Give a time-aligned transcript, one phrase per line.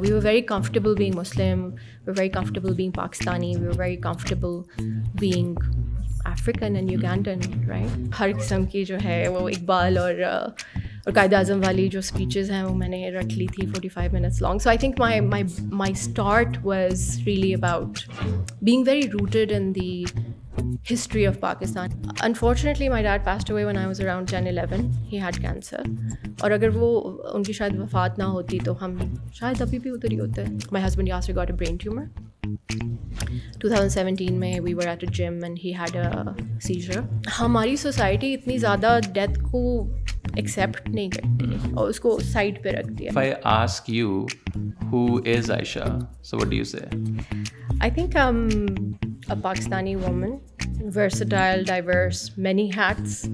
[0.00, 1.64] We are very comfortable being Muslim
[1.64, 4.60] we are very comfortable being Pakistani we are very comfortable
[5.20, 5.54] being
[6.24, 7.40] African you can
[7.68, 10.48] right ہر قسم کی جو ہے وہ اقبال اور uh,
[11.06, 14.12] اور قائد اعظم والی جو اسپیچز ہیں وہ میں نے رکھ لی تھی forty five
[14.12, 17.98] minutes long so I think my start was really about
[18.62, 20.04] being very rooted in the
[20.90, 21.90] history of Pakistan
[22.22, 25.82] unfortunately my dad passed away when I was around ten eleven he had cancer
[26.40, 26.88] اور اگر وہ
[27.32, 28.96] ان کی شاید وفات نہ ہوتی تو ہم
[29.32, 32.04] شاید ابھی بھی ادھر ہی ہوتے my husband Yas regard a brain tumour
[33.60, 37.00] two thousand seventeen میں we were at a gym and he had a seizure
[37.40, 39.62] ہماری سوسائٹی اتنی زیادہ ڈیتھ کو
[40.34, 44.24] ایکسیپٹ نہیں کرتی اور اس کو سائڈ پہ رکھتی ہے I ask you
[44.92, 45.98] who is Ayesha
[46.22, 46.86] so what you say
[47.80, 48.16] I think
[49.26, 50.30] Pakistani women
[50.96, 51.64] versatile
[52.36, 53.24] many hats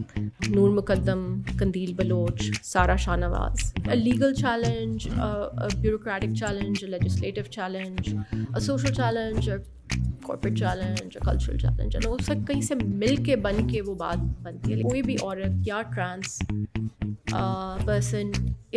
[0.48, 1.40] Noor Muqaddam
[1.58, 3.72] Qandeel Baloch Sara Shah Nawaz
[3.88, 8.08] a legal چیلنجریٹک challenge legislative challenge
[8.96, 9.50] challenge
[10.26, 11.96] corporate challenge cultural challenge
[12.28, 15.82] ہے کہیں سے مل کے بن کے وہ بات بنتی ہے کوئی بھی عورت یا
[15.94, 16.42] ٹرانس
[17.86, 18.30] پرسن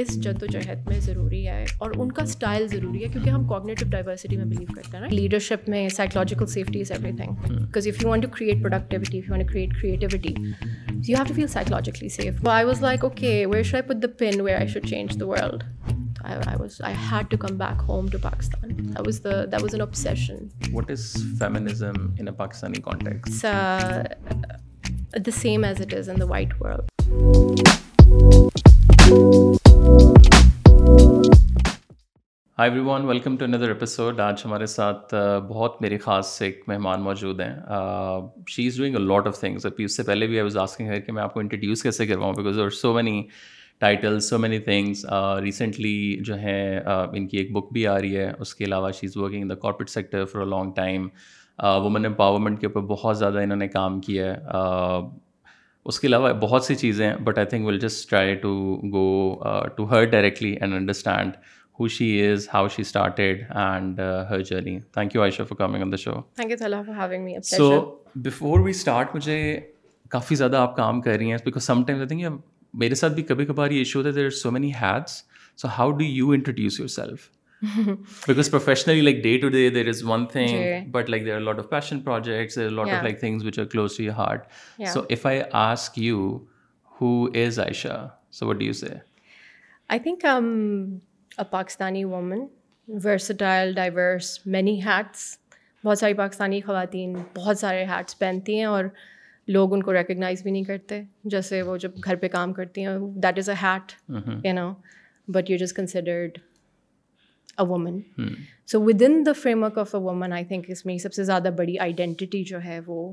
[0.00, 3.48] اس جد و جہد میں ضروری ہے اور ان کا اسٹائل ضروری ہے کیونکہ ہم
[3.48, 7.12] کارڈنیٹیو ڈائیورسٹی میں بلیو کرتے ہیں نا لیڈرشپ میں سائیکلوجیکل سیفٹی سے پن
[14.42, 15.23] where I should change
[17.12, 18.72] had to come back home to Pakistan
[32.58, 35.14] hi everyone welcome to another episode آج ہمارے ساتھ
[35.48, 37.54] بہت میرے خاص ایک مہمان موجود ہیں
[38.48, 40.88] she is doing a lot of things اب اس سے پہلے بھی آئی واز آسکنگ
[40.88, 43.22] ہے کہ میں آپ کو انٹروڈیوس کیسے کرواؤں because are so many
[43.80, 45.06] title so many things
[45.42, 46.18] recently
[46.22, 49.18] جو ہیں ان کی ایک بک بھی آ رہی ہے اس کے علاوہ she is
[49.18, 51.08] working in the corporate sector for a long time
[51.60, 55.06] women empowerment کے اوپر بہت زیادہ انہوں نے کام کیا ہے
[55.86, 58.55] اس کے علاوہ بہت سی چیزیں but I think will just try to
[58.94, 59.36] go
[59.78, 61.32] to her directly and understand
[61.80, 62.36] میرے
[72.95, 73.72] ساتھ بھی کبھی کبھار
[91.38, 92.45] a Pakistani women
[92.88, 95.26] versatile diverse many hats
[95.83, 98.86] بہت ساری پاکستانی خواتین بہت سارے ہیٹس پہنتی ہیں اور
[99.48, 101.02] لوگ ان کو ریکگنائز بھی نہیں کرتے
[101.23, 103.92] جیسے وہ جب گھر پہ کام کرتی ہیں that is a hat
[104.45, 104.72] you know
[105.28, 106.38] but you is considered
[107.58, 108.00] a woman
[108.67, 111.23] so with in the framework of a woman I think اس میں سب سے
[111.23, 113.11] زیادہ بڑی آئیڈینٹی جو ہے وہ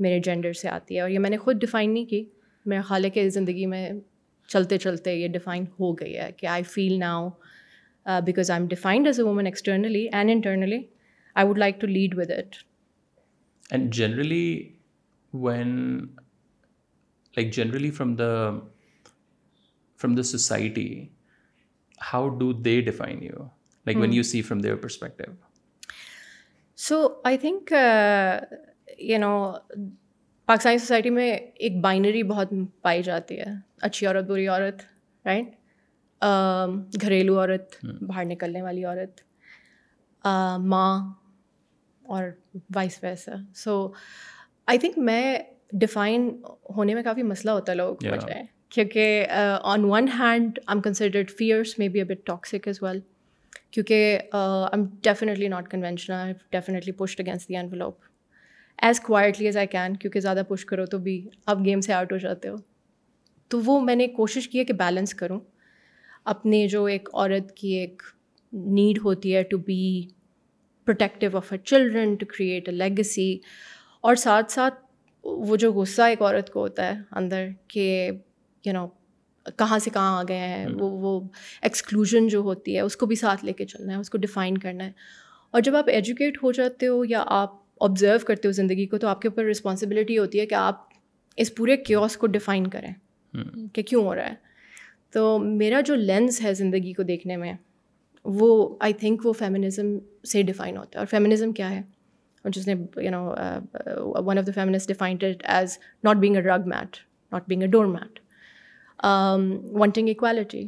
[0.00, 2.24] میرے جینڈر سے آتی ہے اور یہ میں نے خود ڈیفائن نہیں کی
[2.66, 3.90] میرے خالق کہ زندگی میں
[4.48, 7.28] چلتے چلتے یہ ڈیفائن ہو گئی ہے کہ I feel now
[8.24, 10.78] because I am defined as a woman externally and internally
[11.36, 12.56] I would like to lead with it
[13.70, 14.70] and generally
[15.32, 15.76] when
[17.34, 18.32] like generally from the
[20.00, 20.88] from the society
[22.12, 23.44] how do they define you
[23.86, 25.32] like when you see from their perspective
[26.78, 27.72] so I think
[28.98, 29.32] you know
[30.48, 33.52] Pakistani society میں ایک binary بہت پائی جاتی ہے
[33.80, 34.82] اچھی عورت بری عورت
[35.24, 35.54] right
[36.22, 39.20] گھریلو عورت باہر نکلنے والی عورت
[40.58, 40.98] ماں
[42.04, 42.24] اور
[42.74, 43.92] وائس ویسا سو
[44.66, 45.38] آئی تھنک میں
[45.72, 46.30] ڈیفائن
[46.76, 48.42] ہونے میں کافی مسئلہ ہوتا ہے لوگوں کے
[48.68, 49.26] کیونکہ
[49.62, 53.00] on one hand I am considered fierce may be a but toxic as well
[53.70, 55.74] کیونکہ I am definitely not
[56.52, 57.98] definitely pushed against the and ولوپ
[58.82, 62.12] as quietly as I can کیونکہ زیادہ پش کرو تو بھی آپ گیم سے آؤٹ
[62.12, 62.56] ہو جاتے ہو
[63.48, 65.40] تو وہ میں نے کوشش کی ہے کہ بیلنس کروں
[66.26, 68.02] اپنے جو ایک عورت کی ایک
[68.52, 70.02] نیڈ ہوتی ہے to be
[70.84, 73.38] protective of a children to create a legacy
[74.00, 74.74] اور ساتھ ساتھ
[75.24, 78.10] وہ جو غصہ ایک عورت کو ہوتا ہے اندر کہ
[78.64, 78.86] یو نو
[79.58, 81.20] کہاں سے کہاں آ گئے ہیں وہ وہ
[81.62, 84.58] ایکسکلوژن جو ہوتی ہے اس کو بھی ساتھ لے کے چلنا ہے اس کو ڈیفائن
[84.58, 84.92] کرنا ہے
[85.50, 87.54] اور جب آپ ایجوکیٹ ہو جاتے ہو یا آپ
[87.80, 90.84] آبزرو کرتے ہو زندگی کو تو آپ کے اوپر رسپانسبلٹی ہوتی ہے کہ آپ
[91.36, 92.92] اس پورے کیوس کو ڈیفائن کریں
[93.72, 94.49] کہ کیوں ہو رہا ہے
[95.12, 97.52] تو میرا جو لینس ہے زندگی کو دیکھنے میں
[98.24, 98.76] وہ
[98.80, 99.96] آئی تھنک وہ فیمنزم
[100.24, 101.80] سے ڈیفائن ہوتا ہے اور فیمنزم کیا ہے
[102.44, 102.74] اور جس نے
[102.96, 103.24] you know
[104.26, 104.90] one of the feminists
[106.04, 106.96] not being a drug meat
[107.32, 108.18] not being a door mat
[109.72, 110.66] wanting equality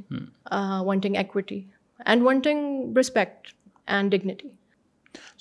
[0.80, 1.60] wanting equity
[2.06, 3.48] and wanting respect
[3.88, 4.48] and dignity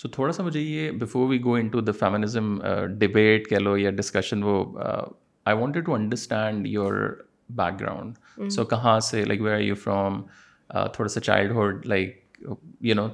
[0.00, 2.55] so تھوڑا سا مجھے یہ before we go in to the feminism
[2.97, 6.93] debate کہہ لو یا discussion وہ I wanted to understand your
[7.55, 10.21] background so کہاں سے like where are you from
[10.69, 12.25] تھوڑا سا childhood like
[12.81, 13.07] you know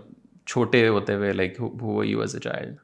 [0.46, 2.76] چھوٹے ہوتے ہوئے like who you as a child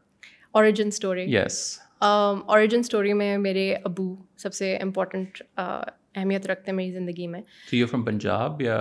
[0.51, 1.59] origin story yes
[2.01, 7.75] origin story میں میرے ابو سب سے امپورٹنٹ اہمیت رکھتے ہیں میری زندگی میں تو
[7.75, 8.79] یو فرام پنجاب یا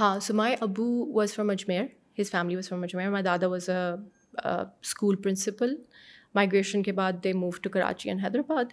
[0.00, 0.86] ہاں سو مائی ابو
[1.14, 1.82] was from Ajmer
[2.20, 5.74] his family was from Ajmer my دادا was a school principal
[6.34, 8.72] migration کے بعد they move to Karachi and Hyderabad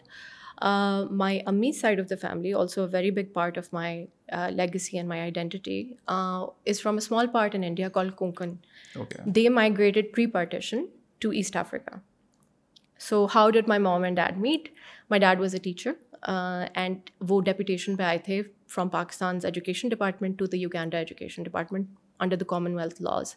[1.11, 4.05] my امی side of the family also a very big part of my
[4.51, 8.55] legacy and my identity is from a small part India call Konkan
[9.35, 10.85] they migrated pre partition
[11.21, 11.97] to asset Africa
[12.99, 14.69] so how did my mom and dad meet
[15.09, 15.91] my dad was a teacher
[16.75, 18.41] and وہ deputation پہ آئے تھے
[18.67, 21.87] from Pakistan's education department to the U education department
[22.19, 23.35] under the common wealth laws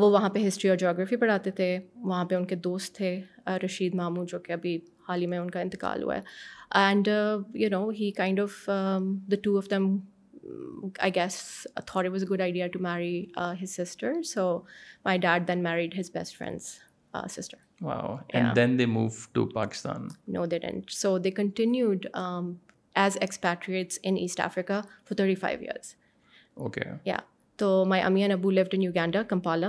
[0.00, 3.20] وہ وہاں پہ history اور جغرافی پڑھاتے تھے وہاں پہ ان کے دوست تھے
[3.64, 6.20] رشید ماموں جو کہ ابھی حال ہی میں ان کا انتقال ہوا ہے
[6.80, 7.08] and
[7.54, 8.68] you know he kind of
[9.30, 9.96] the two of them
[10.98, 11.66] I guess
[11.86, 13.24] thought was a good idea to marry
[13.62, 14.58] his sister so
[15.04, 16.78] my dad then married his best friend's
[17.30, 18.16] sister no
[20.44, 25.94] they they didn't so continued as expatriates in asset Africa for thirty five years
[26.54, 27.16] okay یا
[27.58, 29.68] تو my امی and ابو left in Uganda Kampala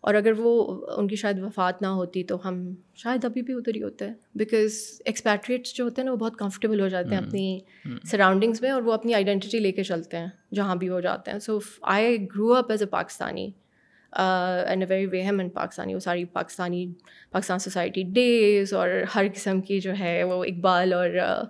[0.04, 0.52] اور اگر وہ
[0.96, 2.62] ان کی شاید وفات نہ ہوتی تو ہم
[2.94, 6.36] شاید ابھی بھی ادھر ہی ہوتے ہیں بیکاز ایکسپیٹریٹس جو ہوتے ہیں نا وہ بہت
[6.38, 7.58] کمفرٹیبل ہو جاتے ہیں اپنی
[8.10, 11.38] سراؤنڈنگس میں اور وہ اپنی آئیڈینٹی لے کے چلتے ہیں جہاں بھی وہ جاتے ہیں
[11.38, 11.58] so
[11.88, 13.50] I grow up as a Pakistani
[14.12, 16.86] and a very way ham in Pakistani وہ ساری پاکستانی
[17.32, 21.44] پاکستان سوسائٹی ڈیز اور ہر قسم کی جو ہے وہ اقبال اور uh,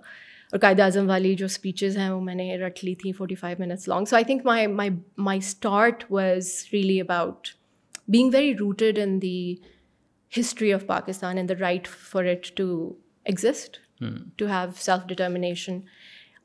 [0.51, 3.57] اور قائد اعظم والی جو اسپیچز ہیں وہ میں نے رٹ لی تھیں forty five
[3.59, 4.89] minutes long so I think my my
[5.19, 7.47] my start was really about
[8.09, 9.55] being very rooted in the
[10.31, 12.67] history of Pakistan and the right for it to
[13.25, 13.77] exit
[14.37, 15.79] to have self determination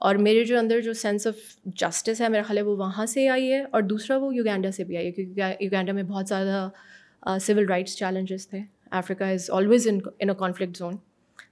[0.00, 1.35] اور میرے جو اندر جو sense of
[1.75, 4.85] justice ہے میرا خیال ہے وہ وہاں سے آئی ہے اور دوسرا وہ یوگینڈا سے
[4.85, 8.61] بھی آئی ہے کیونکہ یوگینڈا میں بہت زیادہ سول رائٹس چیلنجز تھے
[8.93, 10.97] Africa is always in in a conflict zone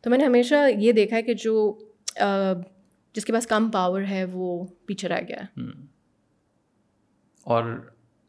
[0.02, 1.54] تو میں نے ہمیشہ یہ دیکھا ہے کہ جو
[3.14, 4.64] جس کے پاس کم پاور ہے وہ
[4.86, 5.80] پیچھے رہ گیا ہے hmm.
[7.46, 7.64] اور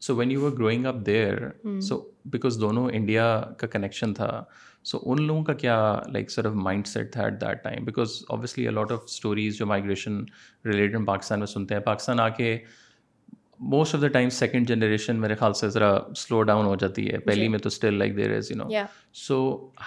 [0.06, 1.34] so when you are growing up there
[1.80, 2.00] so
[2.24, 3.26] because دونوں انڈیا
[3.58, 4.44] کا کنیکشن تھا
[4.84, 5.76] سو ان لوگوں کا کیا
[6.12, 8.40] like sort of mind set تھا at that time because of
[8.42, 10.22] stories جو مائگریشن
[10.64, 12.58] ریلیٹڈ پاکستان میں سنتے ہیں پاکستان آ کے
[13.60, 15.98] most of the time second generation میرے خیال سے ذرا
[16.16, 18.68] سلو ڈاؤن ہو جاتی ہے پہلی میں تو still like there is you know
[19.12, 19.68] so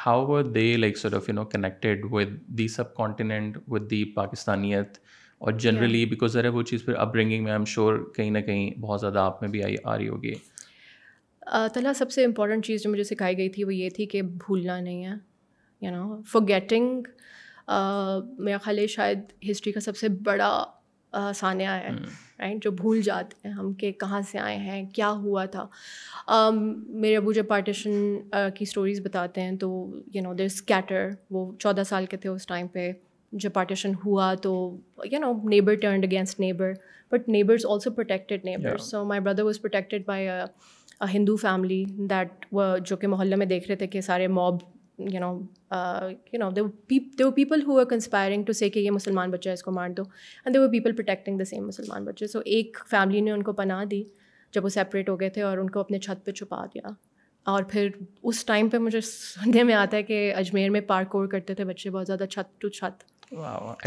[0.05, 4.03] how are they like sort of you know connected with the subcontinent with the
[4.05, 4.97] پاکستانیت
[5.41, 8.79] اور جنرلی بیکاز ذرا وہ چیز پھر اپ برنگنگ میں ایم شور کہیں نہ کہیں
[8.79, 10.33] بہت زیادہ آپ میں بھی آئی آ رہی ہوگی
[11.73, 14.79] طلحہ سب سے امپورٹنٹ چیز جو مجھے سکھائی گئی تھی وہ یہ تھی کہ بھولنا
[14.79, 15.13] نہیں ہے
[15.81, 17.01] یو نو فور گیٹنگ
[18.39, 19.19] میرا خالی شاید
[19.51, 20.51] ہسٹری کا سب سے بڑا
[21.33, 21.91] سانحہ ہے
[22.39, 27.15] رائٹ جو بھول جاتے ہیں ہم کہ کہاں سے آئے ہیں کیا ہوا تھا میرے
[27.17, 28.17] ابو جب پارٹیشن
[28.55, 29.69] کی اسٹوریز بتاتے ہیں تو
[30.13, 32.91] یو نو دیر اسکیٹر وہ چودہ سال کے تھے اس ٹائم پہ
[33.33, 34.53] جب پارٹیشن ہوا تو
[35.05, 36.73] you know neighbour turned against neighbour
[37.11, 40.27] but neighbours also protected neighbour so my brother was protected by
[41.13, 42.45] Hindu family that
[42.85, 44.59] جو کہ محلے میں دیکھ رہے تھے کہ سارے mob
[44.99, 45.33] you know
[46.33, 49.71] you know the people who conspiring to say کہ یہ مسلمان بچہ ہے اس کو
[49.71, 53.31] مار دو اینڈ دے وہ پیپل پروٹیکٹنگ دا سیم مسلمان بچے سو ایک فیملی نے
[53.31, 54.03] ان کو پناہ دی
[54.53, 56.89] جب وہ سیپریٹ ہو گئے تھے اور ان کو اپنے چھت پہ چھپا دیا
[57.45, 57.89] اور پھر
[58.23, 61.63] اس ٹائم پہ مجھے سننے میں آتا ہے کہ اجمیر میں پارک اور کرتے تھے
[61.63, 63.03] بچے بہت زیادہ چھت ٹو چھت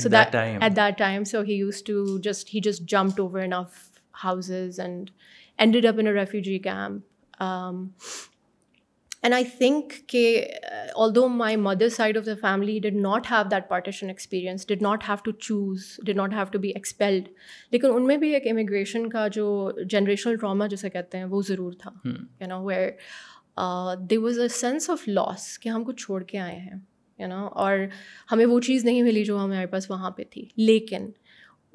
[0.00, 5.10] so that at that time so he used to just he just jump overs and
[5.58, 7.42] end up in a refugee camp
[9.22, 10.22] and I think کہ
[10.96, 15.04] although my mother side of the family done not have that partition experience did not
[15.08, 17.28] have to choose done not have to be ای expelled
[17.72, 19.70] لیکن ان میں بھی ایک immigration کا جو
[19.90, 21.90] generational drama جیسے کہتے ہیں وہ ضرور تھا
[22.64, 22.90] where
[24.10, 26.89] there was a sense of loss کہ ہم کچھ چھوڑ کے آئے ہیں
[27.20, 27.78] یو نو اور
[28.32, 31.10] ہمیں وہ چیز نہیں ملی جو ہمارے پاس وہاں پہ تھی لیکن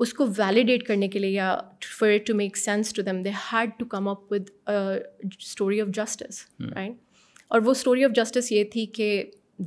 [0.00, 1.57] اس کو ویلیڈیٹ کرنے کے لیے یا
[1.99, 6.45] for to make sense to them they had to come up with story of justice
[6.71, 6.93] right
[7.47, 9.23] اور وہ اسٹوری آف جسٹس یہ تھی کہ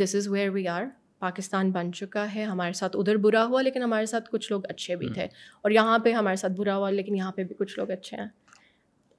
[0.00, 0.84] this is where we are
[1.18, 4.96] Pakistan بن چکا ہے ہمارے ساتھ ادھر برا ہوا لیکن ہمارے ساتھ کچھ لوگ اچھے
[4.96, 5.14] بھی hmm.
[5.14, 5.24] تھے
[5.64, 8.26] اور یہاں پہ ہمارے ساتھ برا ہوا لیکن یہاں پہ بھی کچھ لوگ اچھے ہیں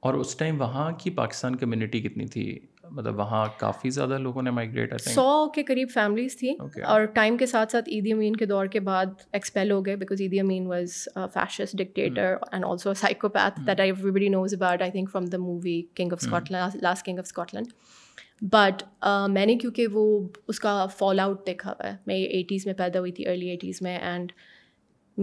[0.00, 2.60] اور اس ٹائم وہاں کی پاکستان کمیونٹی کتنی تھی
[2.92, 6.54] مطلب وہاں کافی زیادہ لوگوں نے مائگریٹ سو کے قریب فیملیز تھیں
[6.86, 10.22] اور ٹائم کے ساتھ ساتھ عیدی امین کے دور کے بعد ایکسپیل ہو گئے because
[10.22, 11.08] Idi Amin was
[11.34, 15.26] fascist dictator and also psycho path that I everybody knows about I think from
[15.26, 17.68] the movie king of Scotland last king of Scotland
[18.42, 18.84] but
[19.30, 20.06] میں نے کیونکہ وہ
[20.48, 23.82] اس کا فال آؤٹ دیکھا ہوا ہے میں eighties میں پیدا ہوئی تھی ارلی ایٹیز
[23.82, 24.32] میں اینڈ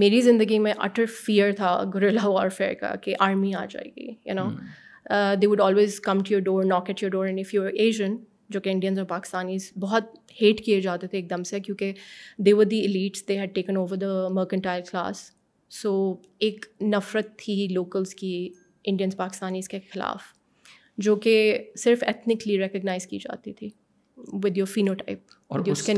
[0.00, 4.35] میری زندگی میں اٹر فیئر تھا گرلا وارفیئر کا کہ آرمی آ جائے گی you
[4.35, 4.49] know
[5.41, 8.17] they would always come to your door knock at your door and if you Asian
[8.49, 10.15] جو کہ انڈینز اور پاکستانیز بہت
[10.41, 11.93] ہیٹ کیے جاتے تھے ایک دم سے کیونکہ
[12.39, 15.31] they the elites they had taken over the mercantile class
[15.71, 16.15] so
[16.39, 18.49] ایک نفرت تھی لوکلس کی
[18.85, 20.23] انڈینس پاکستانیز کے خلاف
[20.99, 21.37] جو کہ
[21.77, 23.69] صرف ایتھنکلی ریکگنائز کی جاتی تھی
[24.45, 25.89] ود یور فینو ٹائپ اور اس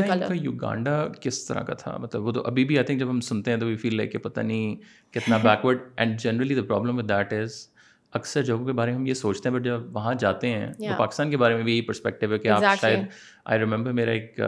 [0.32, 3.50] یوگانڈا کس طرح کا تھا مطلب وہ تو ابھی بھی آئی تھنک جب ہم سنتے
[3.50, 4.74] ہیں تو وی فیل لائک کہ پتہ نہیں
[5.14, 7.56] کتنا backward and generally the problem that is
[8.12, 10.78] اکثر جگہوں کے بارے میں ہم یہ سوچتے ہیں بٹ جب وہاں جاتے ہیں yeah.
[10.78, 12.66] تو پاکستان کے بارے میں بھی یہی پرسپیکٹیو ہے کہ exactly.
[12.66, 13.04] آپ شاید
[13.44, 14.40] آئی ریمبر میرا ایک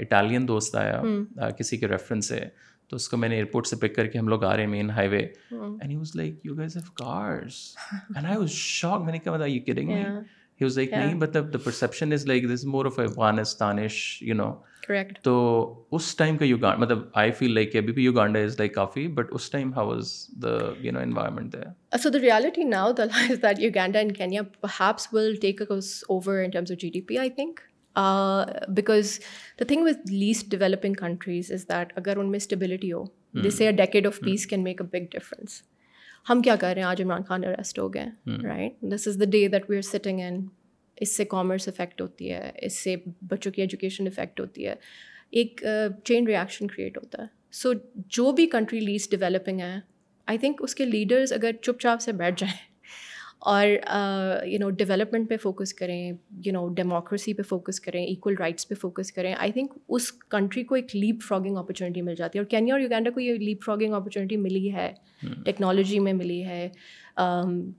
[0.00, 1.24] اٹالین uh, دوست آیا hmm.
[1.42, 2.40] uh, کسی کے ریفرنس سے
[2.88, 4.70] تو اس کو میں نے ایئرپورٹ سے پک کر کے ہم لوگ آ رہے ہیں
[4.70, 7.76] main highway and he was like you guys have cars
[8.14, 11.52] and I was shock میں نے کہا بتا یو کریں ہی واز لائک نہیں مطلب
[11.52, 14.52] the perception is like this more of افغانستانش یو نو
[14.86, 15.34] کریکٹ تو
[15.92, 19.06] اس ٹائم کا یوگانڈا مطلب آئی فیل لائک کہ ابھی بھی یوگانڈا از لائک کافی
[19.14, 20.12] بٹ اس time how is
[20.42, 20.58] the
[20.80, 24.42] you know environment there so the reality now the is that Uganda and Kenya
[24.80, 27.60] perhaps will take over in terms of G D P I think
[28.76, 29.18] because
[29.60, 33.04] the thing was least developing countries is that اگر ان میں stability ہو
[33.42, 35.62] جس a decade of peace can make a big difference
[36.30, 39.24] ہم کیا کر رہے ہیں آج عمران خان اریسٹ ہو گئے right this is the
[39.30, 40.48] day that we are sitting and
[40.98, 42.96] اس سے کامرس افیکٹ ہوتی ہے اس سے
[43.30, 44.74] بچوں کی ایجوکیشن افیکٹ ہوتی ہے
[45.32, 45.64] ایک
[46.04, 47.26] چین ریاشن کریٹ ہوتا ہے
[47.52, 47.72] سو
[48.08, 49.78] جو بھی کنٹری لیز ڈیولپنگ ہیں
[50.28, 52.54] آئی تھنک اس کے لیڈرز اگر چپ چاپ سے بیٹھ جائیں
[53.40, 53.66] اور
[54.46, 56.12] یو نو ڈیولپمنٹ پہ فوکس کریں
[56.44, 60.64] یو نو ڈیموکریسی پہ فوکس کریں ایکول رائٹس پہ فوکس کریں آئی تھنک اس کنٹری
[60.64, 63.64] کو ایک لیپ فراگنگ اپرچونیٹی مل جاتی ہے اور کینیا اور یوگینڈا کو یہ لیپ
[63.64, 64.92] فراگنگ اپرچونیٹی ملی ہے
[65.44, 66.68] ٹیکنالوجی میں ملی ہے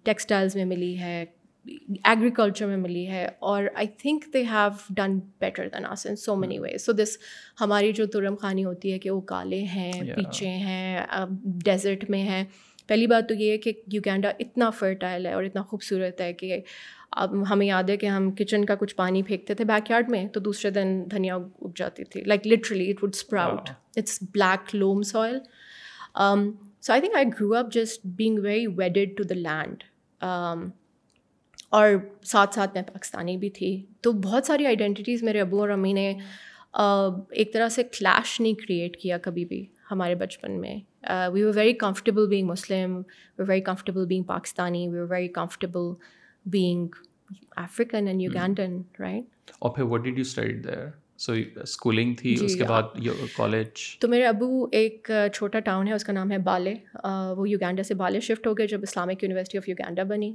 [0.03, 1.23] ٹیکسٹائلز میں ملی ہے
[2.03, 6.35] ایگریکلچر میں ملی ہے اور I think they have done better than us in so
[6.35, 7.17] many ways so this
[7.61, 10.99] ہماری جو ترم خانی ہوتی ہے کہ وہ کالے ہیں پیچھے ہیں
[11.65, 12.43] ڈیزرٹ میں ہیں
[12.89, 16.59] پہلی بات تو یہ ہے کہ یوگینڈا اتنا فرٹائل ہے اور اتنا خوبصورت ہے کہ
[17.11, 20.27] اب ہمیں یاد ہے کہ ہم کچن کا کچھ پانی پھینکتے تھے بیک یارڈ میں
[20.27, 25.01] تو دوسرے دن دھنیا اگ جاتی تھی like literally it would sprout it's black loam
[25.01, 25.39] soil
[26.81, 29.83] so I think I grow up just being very wedded to the land
[31.69, 31.89] اور
[32.23, 33.85] ساتھ ساتھ میں پاکستانی بھی تھی
[34.01, 36.13] تو بہت ساری آئیڈینٹیز میرے ابو اور امی نے
[37.29, 40.75] ایک طرح سے کلیش نہیں کریٹ کیا کبھی بھی ہمارے بچپن میں
[41.31, 42.95] we were very comfortable being Muslim
[43.39, 45.93] we very comfortable being Pakistani we were very comfortable
[46.45, 46.87] being
[47.57, 49.83] African and Ugandan right اور پھر
[51.19, 56.03] سو اسکولنگ تھی اس کے بعد کالج تو میرے ابو ایک چھوٹا ٹاؤن ہے اس
[56.03, 56.73] کا نام ہے بالے
[57.37, 60.33] وہ یوگینڈا سے بالے شفٹ ہو گئے جب اسلامک یونیورسٹی آف یوگینڈا بنی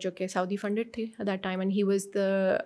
[0.00, 2.56] جو کہ سعودی فنڈڈ تھی that time and he was the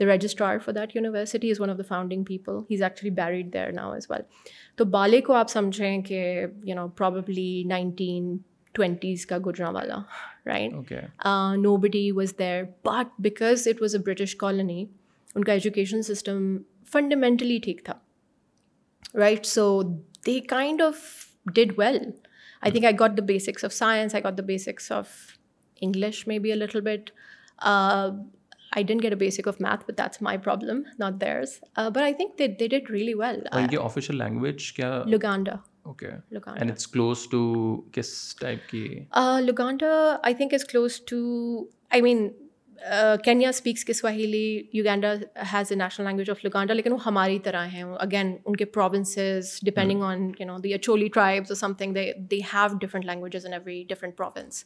[0.00, 3.52] the registrar for that university is one of the founding people he is actually buried
[3.52, 4.22] there now is well
[4.78, 6.24] تو بالے کو آپ سمجھیں کہ
[6.64, 8.36] you know probably nineteen
[8.74, 10.02] twenties کا گجرا والا
[10.46, 10.92] right
[11.58, 14.84] nobody was there but because it was a British colony
[15.36, 16.56] ان کا ایجوکیشن سسٹم
[16.92, 17.94] فنڈامنٹلی ٹھیک تھا
[19.14, 19.82] right so
[20.26, 21.00] they kind of
[21.46, 25.08] did well I think I got the basics of science I got the basics of
[25.82, 27.10] English may be a little but
[27.62, 32.14] I didn't get a basic of math but that's my problem not there's but I
[32.14, 33.40] think they they really well
[33.72, 35.56] یہ official language کیا Luganda
[35.82, 36.06] okay
[36.06, 37.40] and it's close to
[37.92, 38.88] کس type کی
[39.40, 41.18] Luganda I think is close to
[41.90, 42.28] I mean
[43.24, 45.12] Kenya speaks کے Swahili Uganda
[45.52, 49.58] has a national language of Uganda لیکن وہ ہماری طرح ہیں اگین ان کے provinces
[49.62, 51.62] depending on no the اچولی tribes
[51.62, 54.64] have different languages in every different province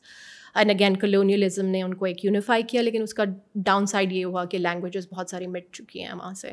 [0.55, 3.25] and again colonialism نے ان کو ایک یونیفائی کیا لیکن اس کا
[3.57, 6.53] ڈاؤن سائڈ یہ ہوا کہ لینگویجز بہت ساری مٹ چکی ہیں وہاں سے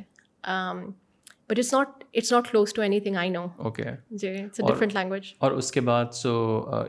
[1.50, 3.84] but it's not it's not close to anything I know okay
[4.12, 6.34] جی اٹس ڈفرنٹ لینگویج اور اس کے بعد سو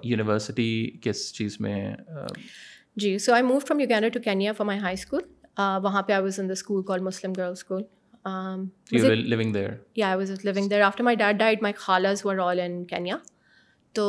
[0.03, 0.91] یونیورسٹی
[1.03, 1.79] کس چیز میں
[2.97, 5.23] جی so I move from you to Kenya for my high school
[5.57, 7.55] وہاں پہ I was in the school call Muslim girl
[9.55, 13.17] there in Kenya
[13.95, 14.07] تو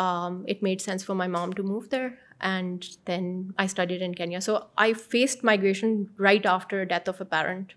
[0.00, 2.08] it made sense for my mom to move there
[2.40, 3.50] and then
[3.56, 7.72] I in Kenya so I face migration right after death of a parent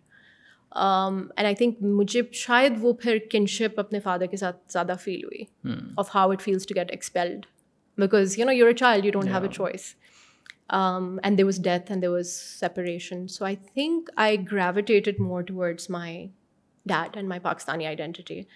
[0.71, 5.43] and I think مجھے شاید وہ پھر kinship اپنے father کے ساتھ زیادہ feel ہوئی
[5.97, 7.45] of how it feels to get expelled
[7.97, 9.95] because you know your a child you don't have a choice
[10.71, 13.27] Um, and there was death and there was separation.
[13.27, 16.29] So I think I gravitated more towards my
[16.87, 18.47] dad and my Pakistani identity.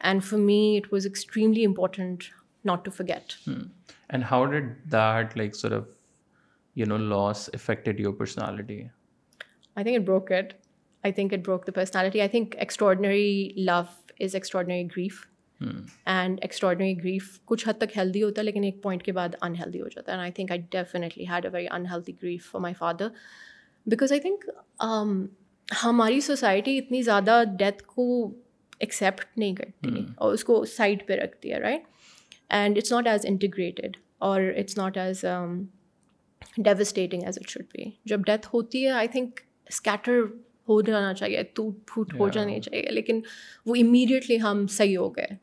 [0.00, 2.28] And for me, it was extremely important
[2.64, 3.36] not to forget.
[3.44, 3.62] Hmm.
[4.10, 5.34] And how did that
[6.96, 8.90] loss affected your personality?
[11.02, 12.22] I think it broke the personality.
[12.22, 15.28] I think extraordinary love is extraordinary grief.
[15.60, 19.80] And extraordinary grief کچھ حد تک healthy ہوتا ہے لیکن ایک point کے بعد unhealthy
[19.80, 22.74] ہو جاتا ہے and I I think definitely had a very unhealthy grief for my
[22.74, 23.08] father
[23.86, 24.44] because I think
[25.68, 28.06] ہماری سوسائٹی اتنی زیادہ ڈیتھ کو
[28.78, 30.06] ایکسیپٹ نہیں کرتی hmm.
[30.16, 31.82] اور اس کو سائڈ پہ رکھتی ہے right
[32.50, 33.96] and it's not as integrated
[34.20, 35.24] اور it's not as
[36.58, 40.20] devastating as it should be جب ڈیتھ ہوتی ہے آئی تھنک اسکیٹر
[40.68, 43.20] ہو جانا چاہیے ٹوٹ پھوٹ ہو جانی چاہیے لیکن
[43.66, 45.43] وہ امیڈیٹلی ہم صحیح ہو گئے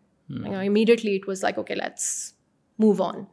[0.39, 2.33] immediately it was okay let's
[2.79, 3.23] move on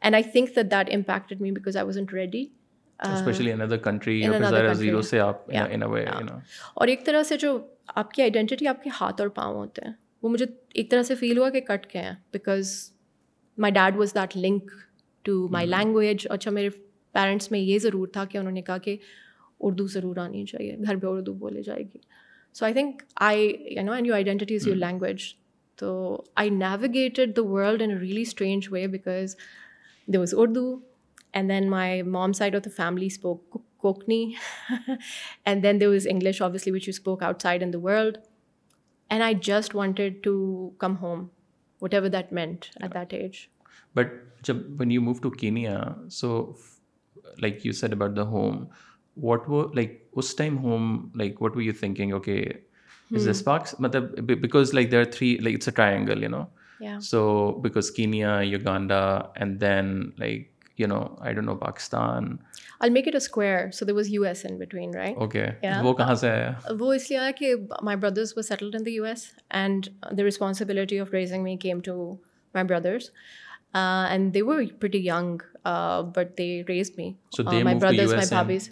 [0.00, 2.44] and I thinks me because we
[6.74, 7.66] اور ایک طرح سے جو
[7.86, 10.46] آپ کی آئیڈینٹی آپ کے ہاتھ اور پاؤں ہوتے ہیں وہ مجھے
[10.74, 12.02] ایک طرح سے فیل ہوا کہ کٹ کے
[12.32, 12.90] because
[13.58, 14.70] my dad was that link
[15.22, 16.68] to my language اچھا میرے
[17.12, 18.96] پیرنٹس میں یہ ضرور تھا کہ انہوں نے کہا کہ
[19.60, 21.98] اردو ضرور آنی چاہیے گھر پہ اردو بولی جائے گی
[22.52, 25.22] so I think I you know and you identity is your language
[25.82, 25.92] تو
[26.36, 29.36] I navigated the world in a really strange way because
[30.08, 30.64] they was Urdu
[31.32, 34.24] and then my mom side of the family spoke Kokni
[35.44, 38.18] and then they was English which you spoke outside in the world
[39.10, 40.34] and I just wanted to
[40.78, 41.26] come home
[41.82, 43.46] whatever that meant at that age
[43.94, 44.12] but
[44.46, 45.78] جب you move to Kenya
[46.10, 46.52] so
[47.38, 48.64] like you set about the home
[49.16, 52.42] what like اس time home like what were you thinking okay
[53.12, 54.00] is the sparks but the,
[54.00, 56.48] because like there are three like it's a triangle you know
[56.80, 62.38] yeah so because kenya uganda and then like you know i don't know pakistan
[62.80, 65.82] i'll make it a square so there was us in between right okay yeah
[67.82, 72.18] my brothers were settled in the us and the responsibility of raising me came to
[72.54, 73.10] my brothers
[73.74, 77.74] uh, and they were pretty young uh, but they raised me so they uh, my
[77.74, 78.70] moved brothers to US my puppies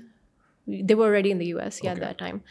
[0.66, 2.00] they were already in the us yeah okay.
[2.00, 2.42] at that time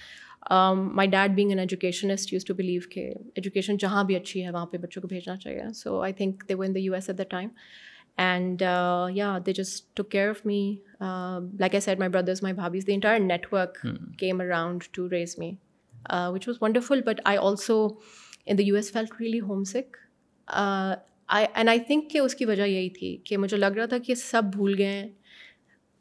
[0.42, 4.66] my dad being an educationist used to believe کہ education جہاں بھی اچھی ہے وہاں
[4.66, 7.24] پہ بچوں کو بھیجنا چاہیے so I think they were in U S at the
[7.30, 7.50] time
[8.18, 8.62] and
[9.16, 10.62] یا they just to care of me
[11.60, 13.78] like I set my brothers my بھابیز the entire network
[14.20, 15.52] came around to raise me
[16.34, 17.86] which was wonderful but I also
[18.46, 19.98] in the U S feel really homesick
[20.48, 23.98] I and I think کہ اس کی وجہ یہی تھی کہ مجھے لگ رہا تھا
[23.98, 25.08] کہ سب بھول گئے ہیں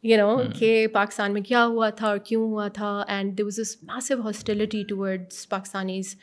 [0.05, 0.53] یو نو hmm.
[0.59, 4.21] کہ پاکستان میں کیا ہوا تھا اور کیوں ہوا تھا and the was is Meesho
[4.25, 6.15] hostility towards Pakistanis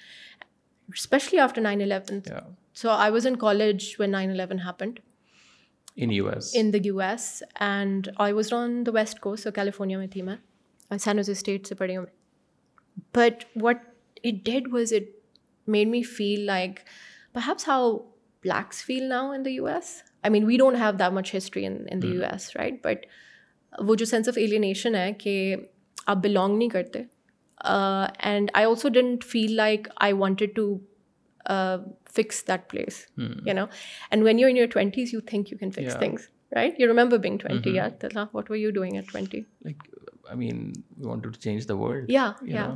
[0.90, 2.22] especially after nine eleven
[2.74, 5.00] so I was in college when nine eleven happened
[5.96, 7.28] in U S in the U S
[7.60, 10.98] and I was on the west coast California میں تھی میں
[10.98, 13.78] San Jose state سے پڑھی ہوں میں but what
[14.24, 16.80] it did was it made me feel like
[17.34, 17.98] perhaps how
[18.44, 21.66] blacks feel now in the U S I main we don't have the much history
[21.66, 23.06] in the U S right but
[23.80, 25.56] وہ جو sense of alienation ہے کہ
[26.08, 27.04] آپ belong نہیں کرتے
[27.60, 30.76] and I also didn't feel like I wanted to
[32.14, 33.02] fix that place
[33.18, 33.66] you know
[34.12, 37.18] and when you in your twenties you think you can fix things right you remember
[37.18, 40.72] being twenty یا what were you doing at twenty I mean
[40.98, 42.74] you want to change the world یا یا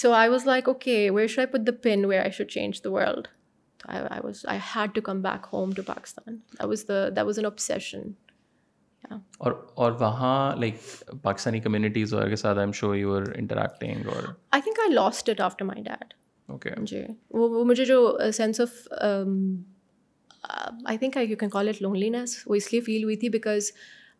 [0.00, 2.84] so I was like okay where should I put the pin where I should change
[2.84, 3.28] the world
[3.84, 7.38] I was I had to come back home to Pakistan that was the that was
[7.38, 8.10] an obsession
[9.38, 10.80] اور اور وہاں like
[11.22, 14.22] Pakistani communities وغیرہ کے ساتھ I am sure you are interacting اور
[14.50, 16.14] I think I lost it after my dad
[16.48, 17.02] okay جی
[17.30, 18.88] وہ وہ مجھے جو sense of
[20.84, 23.70] I think I you can call it loneliness وہ اس لیے فیل ہوئی تھی because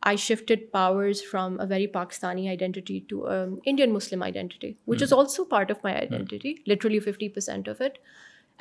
[0.02, 5.44] I shifted powers from a very Pakistani identity to Indian Muslim identity which is also
[5.44, 7.98] part of my identity literally fifty percent of it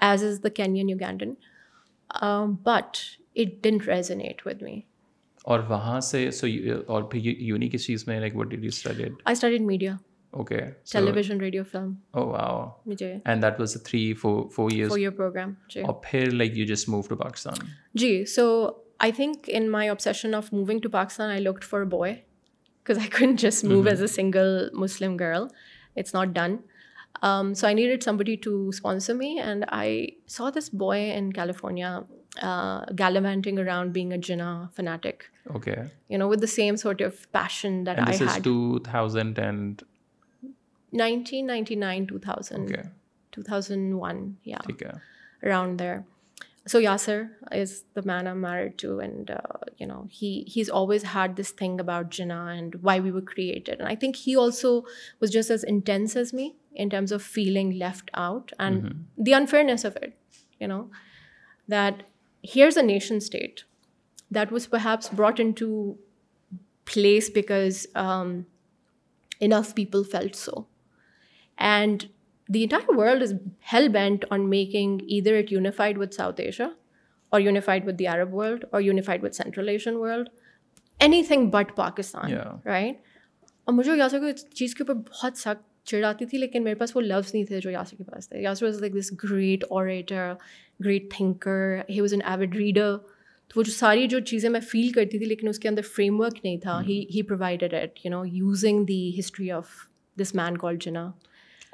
[0.00, 1.34] as is the canyon you گینڈن
[2.64, 2.98] but
[3.36, 4.80] it didn't resonate with me
[5.48, 6.48] اور وہاں سے سو
[6.88, 9.96] اور پھر uni کس چیز میں like what did you studied I studied media
[10.34, 10.60] okay
[10.92, 12.70] television radio film oh wow
[12.90, 16.90] and that was three four four years four your program اور پھر like you just
[16.90, 17.66] move to Pakistan
[17.94, 18.48] جی so
[19.00, 23.10] I think in my obsession of moving to Pakistan I look for boy because I
[23.12, 25.48] can just move as a single Muslim girl
[25.96, 26.56] it's not done
[27.56, 30.08] so I need it somebody to sponsor me and I
[30.28, 32.00] saw this boy in California
[33.00, 35.76] gallivanting around a Jinnah fanatic
[36.10, 36.22] man
[48.28, 49.32] of merit to and
[51.16, 54.82] had this thing about Jinnah and why we بیٹڈو
[55.22, 56.50] was just as intense me
[56.90, 58.94] terms of feeling left out and
[59.26, 60.84] the unfairness of it no
[61.72, 62.04] that
[62.56, 63.60] here's a nation state
[64.36, 65.94] that was perhaps into
[66.94, 70.62] place because enough people felt so
[71.58, 72.04] and
[72.50, 73.34] the entire world is
[73.74, 76.68] hell bent on making ادھر it unified with South Asia
[77.32, 80.30] اور unified with the Arab world اور unified with central Asian world
[81.00, 82.34] anything but Pakistan
[82.66, 82.96] right
[83.64, 86.96] اور مجھے یاسر کو اس چیز کے اوپر بہت سخت چڑھاتی تھی لیکن میرے پاس
[86.96, 90.34] وہ لفظ نہیں تھے جو یاسر کے پاس تھے Yasir was like this great orator
[90.80, 92.98] great thinker he was an avid reader
[93.52, 96.20] تو وہ جو ساری جو چیزیں میں فیل کرتی تھی لیکن اس کے اندر فریم
[96.20, 99.70] ورک نہیں تھا he provided at you know using the history of
[100.18, 101.10] this man کال جنا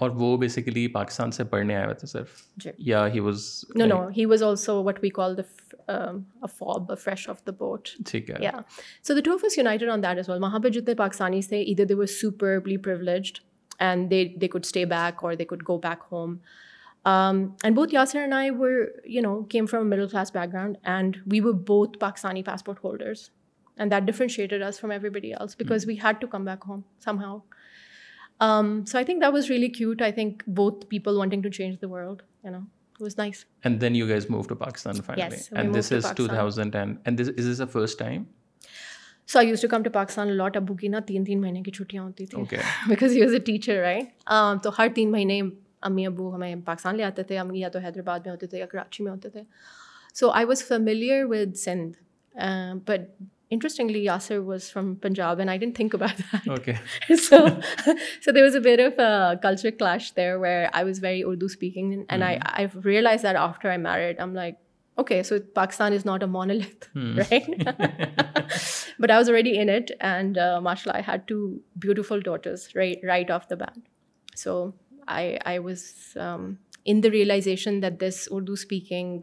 [0.00, 3.44] اور وہ بیسیکلی پاکستان سے پڑھنے آئے ہوئے تھے صرف جی۔ یا he was
[3.76, 6.46] no no he was also what we call the
[6.50, 8.52] Fab fresh off the boat ٹھیک ہے یا
[9.04, 11.86] so the two Fizz united on that is well وہاں پہ جتنے پاکستانی تھے ادھر
[11.86, 13.38] they were superbly privileged
[13.80, 16.36] and they they could stay back اور they could go back home
[17.06, 17.86] middle
[17.86, 23.18] class background we will بہت Pakistani passport holders
[23.78, 24.64] and that differentiated
[26.68, 26.82] home
[28.86, 29.68] so I think that was really
[30.90, 31.18] people
[41.64, 42.46] کی چھٹیاں ہوتی تھیں
[44.64, 45.42] تو ہر تین مہینے
[45.84, 48.66] امی ابو ہمیں پاکستان لے آتے تھے ہم یا تو حیدرآباد میں ہوتے تھے یا
[48.66, 49.42] کراچی میں ہوتے تھے
[50.16, 51.98] so I was familiar with Sindh
[52.86, 53.10] but
[53.52, 56.70] interestingly Yasir was from Punjab and I didn't think about
[57.20, 59.00] so so there was a where of
[59.44, 63.70] culture clash there where I was very Urdu speaking and I I realise that after
[63.70, 64.56] I married I like
[64.98, 66.60] okay so Pakistan is not a monal
[69.00, 71.48] but I was ready in it and ماشاء اللہ I had two
[71.76, 73.82] beautiful daughters right off the band
[74.36, 74.64] so
[77.12, 79.20] realization that this Urdu speaking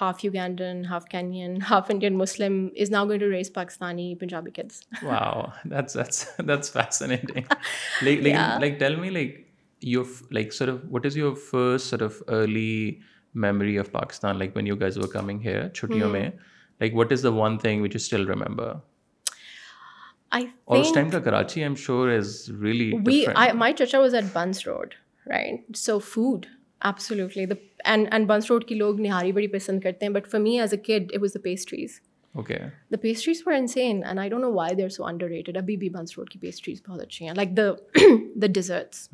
[0.00, 0.24] half
[0.90, 1.04] half
[1.70, 2.20] half Indian
[8.78, 9.26] tell me
[10.90, 11.34] what is you
[11.78, 12.94] sir of early
[13.34, 14.40] memory of Pakistan
[15.12, 16.30] coming چھٹیوں میں
[16.80, 18.72] like what is the one thing which still remember
[20.68, 21.10] لوگ
[29.00, 32.00] نہاری بڑی پسند کرتے ہیں but for me as a kid it was the pastries
[32.34, 32.58] okay
[32.92, 36.30] the pastries for and I don't know why so underrated ابھی بھی buns road
[36.30, 37.70] کی pastries بہت اچھی ہیں لائک دا
[38.40, 39.08] دا ڈیزرٹس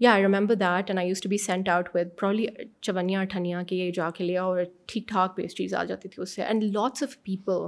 [0.00, 2.46] یا I remember that and I use to be sent out with پرولی
[2.82, 6.34] چونیا اٹھنیا کے یہ جا کے لیا اور ٹھیک ٹھاک پیسٹریز آ جاتی تھی اس
[6.34, 7.66] سے and lots of people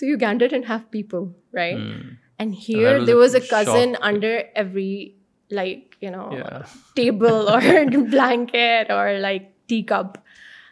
[0.00, 1.78] so you gained and have people right
[2.38, 5.08] and here there was a cousin under every
[5.50, 6.28] like you know
[6.96, 10.18] table اور بلینکیٹ اور like tea cup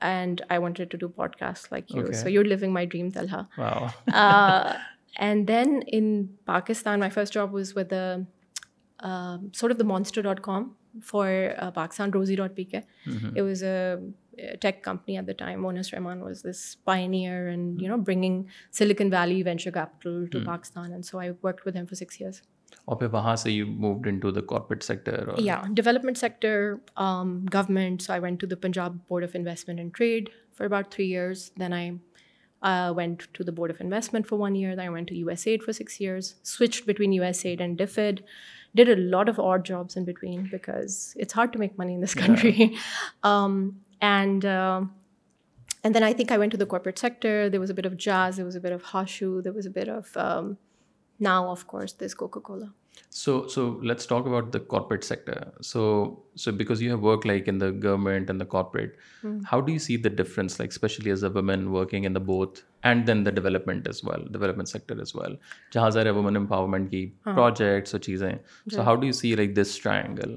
[0.00, 2.02] and I wanted to do podcasts like you.
[2.02, 2.12] Okay.
[2.12, 3.48] So you're living my dream, Talha.
[3.56, 3.92] Wow.
[4.12, 4.74] Uh,
[5.16, 11.54] and then in Pakistan, my first job was with um, sort of the monster.com for
[11.58, 12.84] uh, Pakistan, Rosie.pk.
[13.06, 13.36] Mm-hmm.
[13.36, 14.00] It was a
[14.60, 15.60] tech company at the time.
[15.60, 17.96] Monas Rehman was this pioneer and, you mm-hmm.
[17.96, 20.44] know, bringing Silicon Valley venture capital to hmm.
[20.44, 20.92] Pakistan.
[20.92, 22.42] And so I worked with him for 6 years.
[22.84, 26.72] اور پھر وہاں سے you moved in to the corporate sector یا development sector
[27.54, 31.04] government so I went to the Punjab board of investment and trade for about three
[31.06, 31.90] years then I
[32.96, 35.62] went to the board of investment for one year I went to U S add
[35.62, 38.20] for six years switch between U S add and DFID
[38.74, 42.02] did a lot of our jobs in between because it's hard to make money in
[42.02, 42.66] this country
[44.00, 44.44] and
[45.84, 47.98] and then I think I went to the corporate sector they was a bit of
[47.98, 50.16] jazz they was a bit of Hashoo there was a bit of
[51.20, 52.66] now of course this Coca Cola
[53.10, 55.82] so so let's talk about the corporate sector so
[56.36, 58.96] so because you have work like in the government and the corporate
[59.52, 62.60] how do you see the difference like especially as a women working in the both
[62.82, 65.34] and then the development is well development sector is well
[65.72, 68.30] جہاں سارے women empowerment کی projects اور چیزیں
[68.74, 70.37] so how do you see like this triangle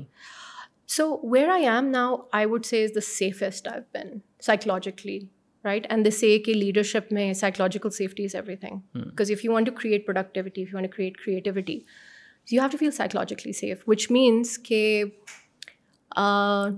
[0.87, 5.19] so where I am now I would say is the safest I been psychologically
[5.65, 9.53] right and the C کے leadership میں psychological safety is everything because if you
[9.53, 11.79] want to create productivity you want to create creativity
[12.51, 15.03] you have to feel psychologically safe which means کہ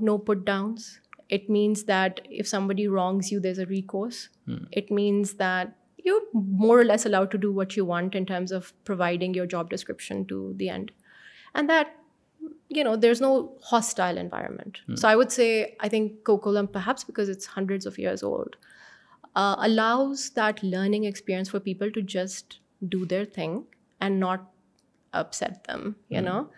[0.01, 0.87] no put downs
[1.29, 6.19] it means that if somebody wrongs you there's a re it means that you
[6.33, 10.23] more less allow to do what you want in terms of providing your job description
[10.23, 10.91] to the end
[11.53, 11.98] and that
[12.69, 14.81] there's no hostile environment.
[14.85, 14.95] Hmm.
[14.95, 18.55] So I would say, I think Coquitlam, perhaps because it's hundreds of years old,
[19.35, 23.65] uh, allows that learning experience for people to just do their thing
[23.99, 24.51] and not
[25.13, 26.25] upset them, you hmm.
[26.25, 26.49] know.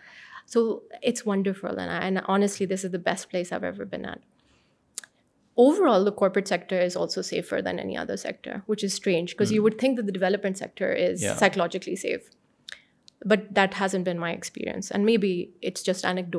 [0.46, 1.78] So it's wonderful.
[1.80, 4.20] And honestly, this is the best place I've ever been at.
[5.56, 9.52] Overall, the corporate sector is also safer than any other sector, which is strange because
[9.52, 9.64] you hmm.
[9.64, 12.30] would think that the development sector is psychologically safe.
[13.24, 15.34] But that has an been my experience and maybe
[15.62, 16.34] it's just an ایک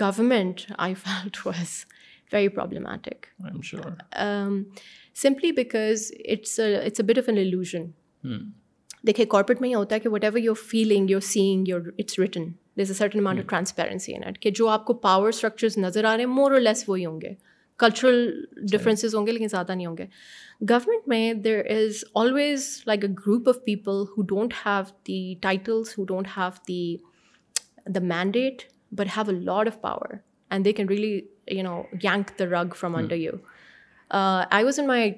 [0.00, 1.84] government I felt was
[2.32, 3.26] very problematic
[5.16, 7.90] simply because it's it's a bit of an illusion
[9.06, 12.18] دیکھیے corporate میں یہ ہوتا ہے کہ whatever your feeling your seeing your it's
[12.18, 12.50] written
[12.78, 16.04] this a certain amount of transparency in at کہ جو آپ کو پاور اسٹرکچرز نظر
[16.04, 17.34] آ رہے ہیں مور اور لیس وہی ہوں گے
[17.80, 18.44] کلچرل
[18.72, 20.06] ڈفرینسز ہوں گے لیکن زیادہ نہیں ہوں گے
[20.70, 25.98] گورنمنٹ میں there is always like a group of people who don't have the titles
[25.98, 26.96] who don't have the
[27.94, 28.62] the mandate
[28.92, 30.14] but have a lot of power
[30.50, 31.20] and they can really
[31.48, 33.32] you know yank the rug from under you
[34.10, 35.12] I was in my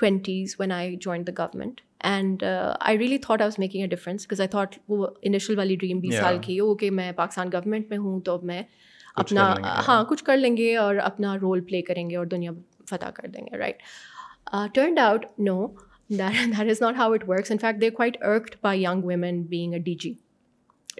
[0.00, 2.42] twenties when I join the government and
[2.80, 6.00] I really thought I was making a difference because I thought وہ initial والی dream
[6.00, 8.62] بیس سال کی او کہ میں Pakistan government میں ہوں تو اب میں
[9.16, 9.54] اپنا
[9.88, 12.50] ہاں کچھ کر لیں گے اور اپنا رول پلے کریں گے اور دنیا
[12.90, 13.82] فتح کر دیں گے right
[14.74, 15.66] turned out no
[16.10, 19.72] that is not how it works in fact they quite irked by young women being
[19.72, 20.12] a D G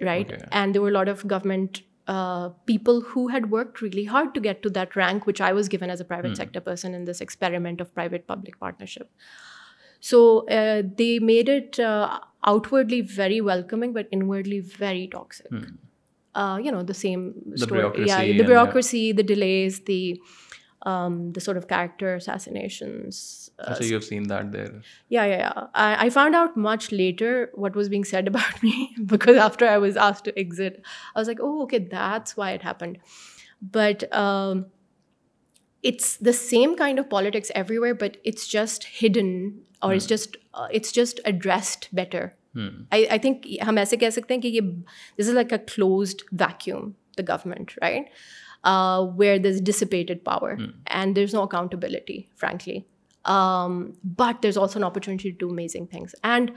[0.05, 1.77] right and there were lot of government
[2.65, 5.89] people who had work really hard to get to that rank which I was given
[5.89, 9.03] as a private sector person in this experiment of private public partnership
[10.03, 10.45] so
[10.99, 15.53] they made it outwardly very welcoming but inwardly very toxic
[16.35, 17.81] Uh, the same story.
[17.81, 19.79] The bureaucracy, the delays,
[20.85, 23.49] um, the sort of character assassinations.
[23.57, 24.81] Uh, so you've seen that there.
[25.09, 25.67] Yeah.
[25.73, 29.97] I found out much later what was being said about me because after I was
[29.97, 30.83] asked to exit,
[31.15, 32.99] I was like, oh, okay, that's why it happened.
[33.61, 34.67] But um,
[35.81, 40.13] it's the same kind of politics everywhere, but it's just hidden, or it's hmm.
[40.53, 42.35] uh, just addressed better.
[42.55, 43.21] I hmm.
[43.21, 44.61] Think ہم ایسے کہہ سکتے ہیں کہ یہ
[45.19, 48.09] this is like a closed vacuum the government right
[49.17, 50.53] where this disputed power
[50.85, 52.79] and there is no accountability frankly
[54.17, 54.79] but there is also
[55.07, 56.51] an two amazing things and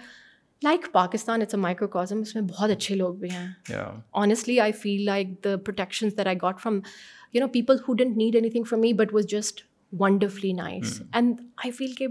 [0.63, 3.77] like Pakistan it's a microcosm اس میں بہت اچھے لوگ بھی ہیں
[4.13, 6.81] honestly I feel like the protections that I got from
[7.35, 9.61] you know people who didn't need anything from me but was just
[9.93, 12.07] wonderfully nice and I feel کہ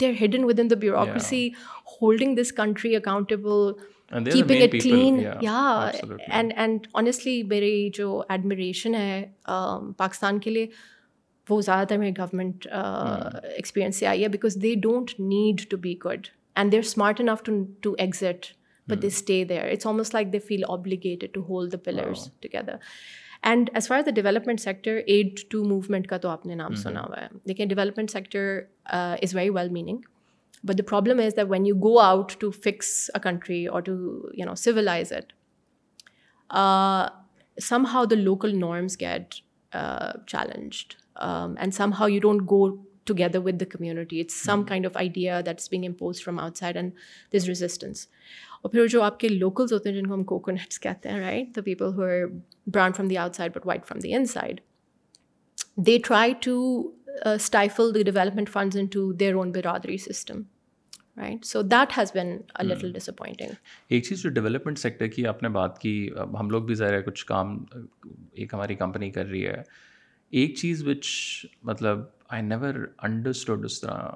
[0.00, 1.48] they are hidden with in the bureaucracy
[1.92, 3.72] holding this country accountable
[4.32, 5.90] keeping it clean یا
[6.30, 9.24] and and honestly میری جو ایڈمریشن ہے
[9.96, 10.66] پاکستان کے لیے
[11.46, 15.94] وہ زیادہ تر میری گورنمنٹ ایکسپیریئنس سے آئی ہے because they don't need to be
[16.04, 18.46] good and they are smart enough to to exit
[18.88, 20.62] but they stay there it's almost like they feel
[21.32, 22.74] to hold the pillars together
[23.42, 26.90] and as far the development sector aid to movement کا تو آپ نے نام سنا
[26.90, 27.08] mm-hmm.
[27.08, 28.60] ہوا ہے لیکن development sector
[28.86, 29.98] is very well meaning
[30.64, 33.92] but the problem is that when you go out to fix a country or to
[34.38, 35.12] you know civilize
[37.58, 39.34] somehow the local norms get
[40.26, 40.94] challenged
[41.56, 42.66] and somehow you don't go
[43.06, 44.68] the committee it's community
[44.68, 46.92] kind of idea that's being impose from outside and
[47.36, 48.06] this resistance
[48.64, 51.56] اور پھر جو آپ کے locals ہوتے ہیں جن کو ہم کوکونٹس کہتے ہیں right
[51.56, 52.24] the people who are
[52.66, 54.60] brown from the outside but white from the inside
[55.76, 56.56] they try to
[57.26, 60.42] stifle the development funds into their own biradari system
[61.16, 63.52] right so that has been little disappointing
[63.88, 65.94] ایک چیز جو development sector کی آپ نے بات کی
[66.40, 67.58] ہم لوگ بھی ظاہر ہے کچھ کام
[68.32, 69.62] ایک ہماری کمپنی کر رہی ہے
[70.32, 71.06] ایک چیز وچ
[71.62, 72.04] مطلب
[72.28, 74.08] آئی نیور انڈرسٹوڈ اس طرح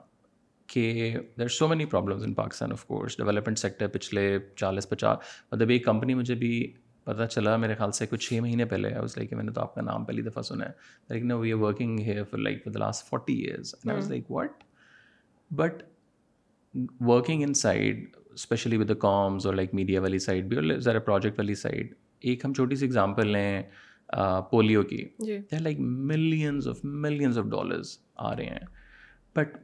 [0.69, 4.39] کہ there so many problems in Pakistan of course development sector پچھلے
[4.57, 5.19] چالیس پچاس
[5.53, 6.73] مطلب ایک کمپنی مجھے بھی
[7.05, 9.75] پتہ چلا میرے خیال سے کچھ چھ مہینے پہلے اس لائک میں نے تو آپ
[9.75, 10.71] کا نام پہلی دفعہ سنا ہے
[11.09, 13.75] لیکن وی آر ورکنگ ہے like for the last forty years
[13.85, 14.65] like what
[15.51, 15.83] but
[17.01, 20.99] working in side especially with the comms اور لائک میڈیا والی سائڈ بھی اور ذرا
[20.99, 21.95] پروجیکٹ والی سائڈ
[22.21, 23.63] ایک ہم چھوٹی سی ایگزامپل لیں
[24.51, 25.05] پولیو کی
[25.61, 27.99] like millions of millions of dollars
[28.17, 28.67] آ رہے ہیں
[29.37, 29.57] but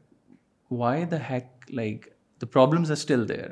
[0.79, 2.07] why the heck like
[2.40, 3.48] the problems are still there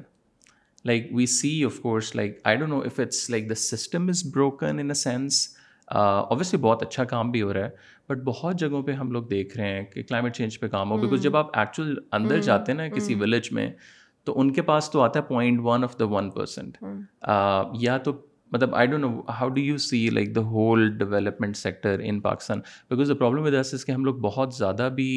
[0.85, 4.23] like we see of course like I don't know if it's like the system is
[4.35, 5.49] broken in a sense
[5.89, 9.57] obviously بہت اچھا کام بھی ہو رہا ہے but بہت جگہوں پہ ہم لوگ دیکھ
[9.57, 11.23] رہے ہیں کہ کلائمیٹ چینج پہ کام ہو بیکاز hmm.
[11.23, 12.43] جب آپ ایکچوئل اندر hmm.
[12.43, 13.55] جاتے ہیں نا کسی ولیج hmm.
[13.55, 13.71] میں
[14.25, 16.77] تو ان کے پاس تو آتا ہے point one of the one percent
[17.81, 18.13] یا تو
[18.53, 22.61] مطلب I don't know how do you see like the whole development sector in Pakistan
[22.91, 25.13] because the problem with اس کہ ہم لوگ بہت زیادہ بھی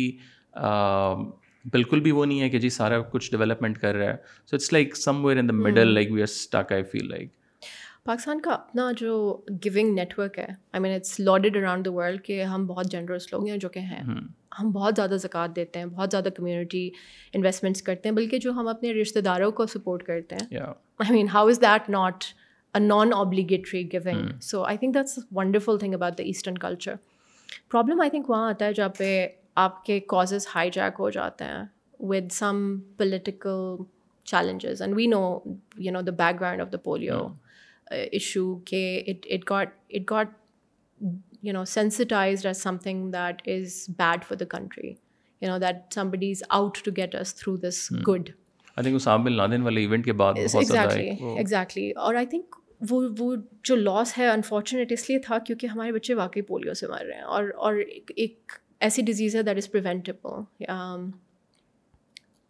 [1.66, 4.16] بالکل بھی وہ نہیں ہے کہ جی سارا کچھ ڈیولپمنٹ کر رہا ہے
[4.48, 6.24] so it's like like like somewhere in the middle we
[6.72, 7.12] I feel
[8.06, 9.16] Pakistan کا اپنا جو
[9.66, 13.48] گونگ نیٹورک ہے I mean it's lauded around the world کہ ہم بہت جنرس لوگ
[13.48, 14.26] ہیں جو کہ ہیں hmm.
[14.60, 16.90] ہم بہت زیادہ زکوٰۃ دیتے ہیں بہت زیادہ کمیونٹی
[17.34, 21.28] انویسٹمنٹس کرتے ہیں بلکہ جو ہم اپنے رشتے داروں کو سپورٹ کرتے ہیں I mean
[21.34, 22.24] how is that not
[22.76, 26.96] a non obligatory going so I think that's wonderful thing about the eastern culture
[27.72, 29.28] problem I think وہاں آتا ہے جہاں پہ
[29.58, 31.64] آپ کے کازز ہائی جیک ہو جاتے ہیں
[32.00, 32.80] with some
[32.98, 33.84] political
[34.26, 35.40] challenges and we know
[35.78, 37.28] you know the background of the polio
[37.92, 40.30] issue کہ it got
[41.44, 41.64] you know
[42.16, 44.94] as some thing that is bad for the country
[45.42, 48.30] you know that somebody is out to get us through this good
[48.78, 50.34] event کے بعد
[52.90, 56.88] وہ وہ جو لاس ہے unfortunate اس لیے تھا کیونکہ ہمارے بچے واقعی پولیو سے
[56.88, 57.76] مر رہے ہیں اور اور
[58.16, 58.52] ایک
[58.84, 60.64] ایسی ڈیزیز ہے that is preventable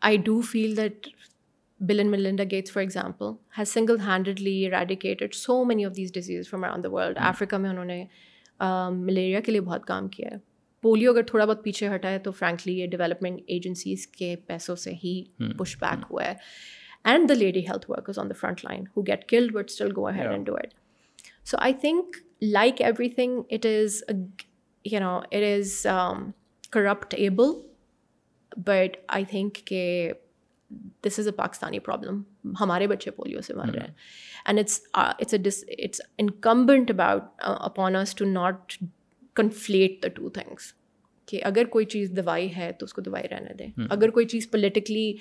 [0.02, 1.08] I do feel that
[1.80, 3.26] Bill and Melinda Gates for example
[3.58, 7.70] has single handedly eradicated so many of these diseases from around the world افریقہ میں
[7.70, 8.04] انہوں نے
[8.60, 10.38] ملیریا um, کے لیے بہت کام کیا ہے
[10.84, 14.92] پولیو اگر تھوڑا بہت پیچھے ہٹا ہے تو فرینکلی یہ ڈیولپمنٹ ایجنسیز کے پیسوں سے
[14.94, 15.24] ہی
[15.58, 15.80] پش hmm.
[15.82, 16.10] Back hmm.
[16.10, 16.34] ہوا ہے
[17.06, 20.28] and the lady health workers on the front line who get killed still go ahead
[20.28, 20.74] and do it
[21.46, 24.04] so I think like everything it is
[24.86, 25.86] you know it is
[26.72, 27.52] corruptible
[28.58, 30.12] but I think کہ
[31.06, 32.22] this is a Pakistani problem
[32.62, 33.94] ہمارے بچے polio سے مر رہے ہیں
[34.46, 38.74] and it's it's a dis it's incumbent about upon us to not
[39.36, 40.74] conflate the two things
[41.28, 44.50] کہ اگر کوئی چیز دوائی ہے تو اس کو دوائی رہنے دیں اگر کوئی چیز
[44.52, 45.12] پولیٹیکلی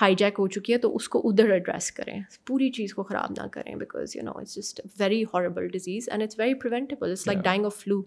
[0.00, 3.32] ہائی جیک ہو چکی ہے تو اس کو ادھر ایڈریس کریں پوری چیز کو خراب
[3.32, 7.14] نہ کریں because you know it's just very horrible disease and it's it's very preventable
[7.26, 8.00] like dying of flu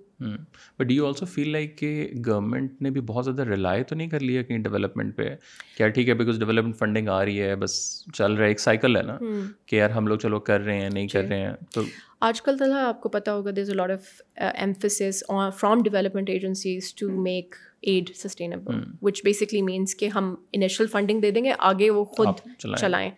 [0.79, 1.91] but also feel like کہ
[2.25, 5.35] گورنمنٹ نے بھی بہت زیادہ ریلائی تو نہیں کر لیا کہیں ڈیولپمنٹ پہ
[5.77, 7.79] کیا ٹھیک ہے بیکاز ڈیولپمنٹ فنڈنگ آ رہی ہے بس
[8.13, 9.45] چل رہا ہے ایک سائیکل ہے نا hmm.
[9.65, 11.29] کہ یار ہم لوگ چلو کر رہے ہیں نہیں کر جی.
[11.29, 11.81] رہے ہیں تو
[12.19, 17.55] آج کل تو آپ کو پتا ہوگا a lot of from development agencies to make
[17.81, 22.47] add sustainable which basically means کہ ہم انیشل فنڈنگ دے دیں گے آگے وہ خود
[22.59, 23.09] چلائیں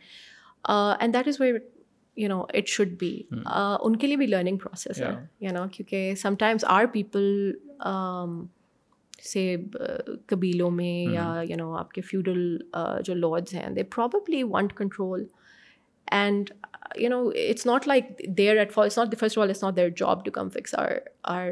[0.64, 1.58] and that is where
[2.18, 5.14] you know it should be ان کے لیے بھی لرننگ پروسیس ہے
[5.42, 7.52] یو نو کیونکہ سم ٹائمز آر پیپل
[9.24, 9.56] سے
[9.56, 11.14] uh, قبیلوں میں hmm.
[11.16, 12.58] یا یو نو آپ کے فیوڈل
[12.78, 15.26] uh, جو لاڈس ہیں they probably want control
[16.08, 16.50] and
[16.98, 19.64] you know it's not like there at fault it's not the first of all it's
[19.64, 20.92] not their job to come fix are
[21.24, 21.53] our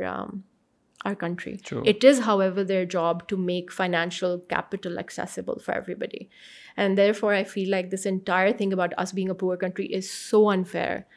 [1.03, 1.59] our country.
[1.63, 1.81] True.
[1.85, 6.29] It is, however, their job to make financial capital accessible for everybody.
[6.77, 10.09] And therefore, I feel like this entire thing about us being a poor country is
[10.09, 11.07] so unfair,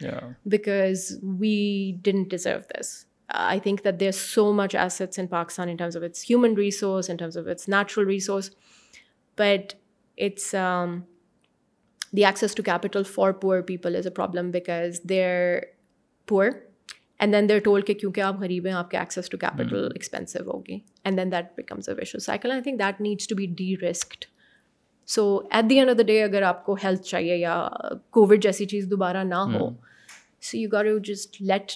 [0.48, 3.06] because we didn't deserve this.
[3.30, 6.54] Uh, I think that there's so much assets in Pakistan in terms of its human
[6.54, 8.50] resource, in terms of its natural resource,
[9.36, 9.74] but
[10.16, 11.06] it's um,
[12.12, 15.66] the access to capital for poor people is a problem because they're
[16.26, 16.64] poor
[17.20, 20.44] and then there tool کہ کیونکہ آپ غریب ہیں آپ کے access to capital expensive
[20.46, 23.74] ہوگی and then that becomes a vicious cycle I think that needs to be D
[23.82, 24.24] رسکڈ
[25.08, 27.56] so at the end of the day اگر آپ کو ہیلتھ چاہیے یا
[28.10, 29.70] کووڈ جیسی چیز دوبارہ نہ ہو
[30.42, 31.72] سو یو گار you just let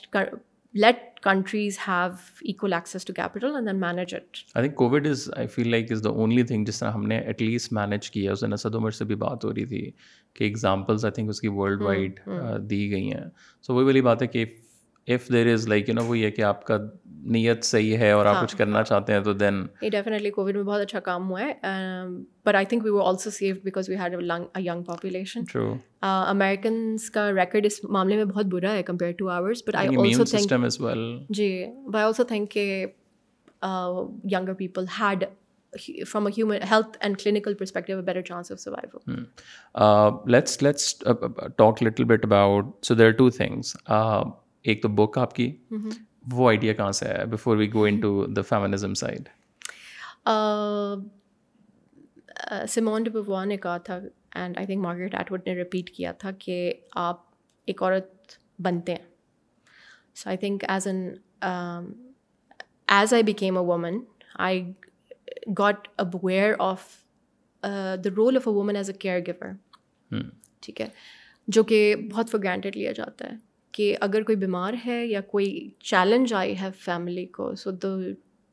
[0.74, 2.10] let countries have
[2.42, 5.92] equal access to capital and then manage it I think Covid is I feel like
[5.92, 8.74] is the only thing جس طرح ہم نے ایٹ لیسٹ مینج کیا اس نے اسد
[8.74, 9.90] عمر سے بھی بات ہو رہی تھی
[10.34, 12.20] کہ ایگزامپلز آئی تھنک اس کی ورلڈ وائڈ
[12.70, 13.24] دی گئی ہیں
[13.64, 14.44] سو وہی والی بات ہے کہ
[15.08, 16.78] if there is like you know وہ یہ کہ آپ کا
[17.26, 18.42] نیت صحیح ہے اور آپ ہاں.
[18.42, 21.52] کچھ کرنا چاہتے ہیں تو دین یہ ڈیفینیٹلی کووڈ میں بہت اچھا کام ہوا ہے
[22.46, 24.14] but I think we were also safe because we had
[24.58, 25.42] young population
[26.02, 30.80] Americans کا ریکڈ اس معاملے میں بہت برا ہے compare to ours but آئیسٹم is
[30.80, 31.04] well
[31.30, 31.50] جی
[31.92, 32.84] بائی آلسو تھنک کہ
[33.62, 35.24] younger people had
[36.06, 42.04] from a human health and clinical perspective better chance of survive let's let's talk little
[42.04, 43.76] bit about so there are two things
[44.64, 45.56] ایک تو بک آپ کی
[46.32, 47.24] وہ idea کہاں سے ہے
[53.04, 53.98] ڈی بوا نے کہا تھا
[54.34, 56.72] and I think Margaret Atwood نے رپیٹ کیا تھا کہ
[56.96, 57.20] آپ
[57.68, 59.06] ایک عورت بنتے ہیں
[60.14, 61.08] so I think as N
[62.88, 63.98] as I became a woman
[64.38, 64.72] I
[65.58, 66.86] got aware of
[67.62, 69.52] the role of a woman as a caregiver
[70.62, 70.88] ٹھیک ہے
[71.48, 73.47] جو کہ بہت فور گرانٹیڈ لیا جاتا ہے
[73.78, 75.68] کہ اگر کوئی بیمار ہے یا کوئی
[75.80, 77.88] چیلنج آئی ہے فیملی کو so the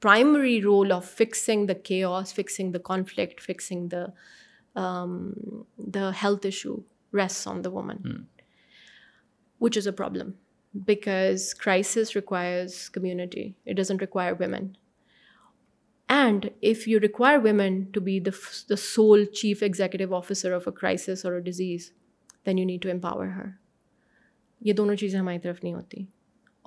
[0.02, 4.06] primary role of fixing the کے آس fixing the conflict fixing the
[5.94, 6.76] the health issue
[7.14, 8.14] rests on the woman
[9.62, 10.32] which is a problem
[10.74, 14.68] because crisis requires community it doesn't require women
[16.10, 18.38] and if you require women to be the
[18.70, 21.92] the sole chief executive officer of a crisis or disease
[22.46, 23.65] then you need to empower her
[24.62, 26.04] یہ دونوں چیزیں ہماری طرف نہیں ہوتی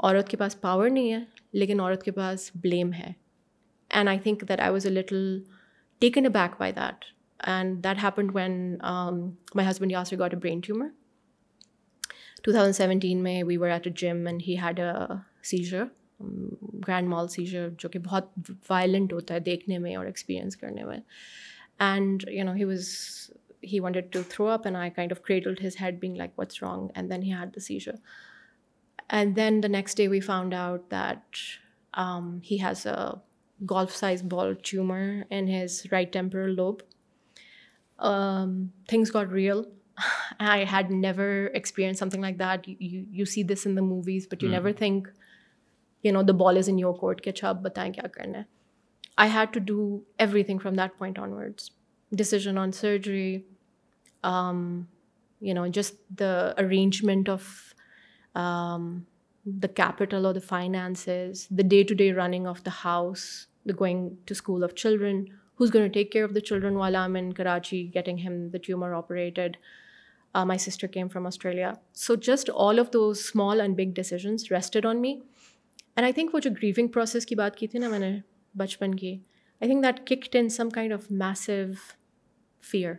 [0.00, 1.20] عورت کے پاس power نہیں ہے
[1.52, 3.12] لیکن عورت کے پاس بلیم ہے
[3.90, 5.40] and I think that I was a little
[6.02, 7.04] taken aback by that
[7.46, 10.88] and that happened when my husband Yasir got a brain tumour
[12.42, 14.92] two thousand seventeen میں we were at a gym and he had a
[15.42, 15.84] seizure
[16.88, 20.98] grand mal seizure جو کہ بہت violent ہوتا ہے دیکھنے میں اور experience کرنے میں
[21.78, 22.88] and you know he was
[23.72, 26.88] he wanted to throw up a kind of cradle his head back like what's wrong
[26.94, 27.88] and then had the seizure
[29.08, 32.98] and then the next day we found out that he's a
[33.60, 36.82] golf size ball tumour and has right temporal lobe
[38.88, 39.62] things got real
[40.38, 42.68] I had never experience some thing like that
[43.12, 45.08] you see this in movies but you never think
[46.04, 48.44] you know the ball is in your court کہ اچھا اب بتائیں کیا کرنا ہے
[49.16, 51.70] I had to do everything from that point onwards
[52.12, 53.38] decision on surgery
[54.24, 57.46] you know just the arrangement of
[58.34, 63.26] the capital of the finances the day to day running of the house
[63.68, 65.24] the going to school of children
[65.60, 68.92] who's گوئ take care of the children والا M in Karachi getting him the tumour
[68.92, 69.56] operated
[70.34, 74.86] my sister came from Australia so just all of those small and big decisions rested
[74.86, 77.98] on me and I think وہ جو گریفنگ process کی بات کی تھی نا میں
[77.98, 78.18] نے
[78.54, 79.12] بچپن کی
[79.60, 81.52] I think that kicked in some kind of میسو
[82.62, 82.94] فیئر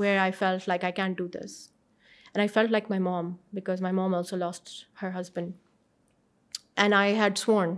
[0.00, 1.56] where I feel like I can do this
[2.24, 4.68] and I felt like my mom because my mom also lost
[5.02, 5.52] her husband
[6.76, 7.74] and I had soan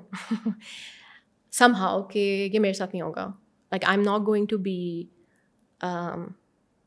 [1.53, 2.51] somehow کہ
[2.53, 3.27] یہ میرے ساتھ نہیں ہوگا
[3.73, 5.05] like I am not going to be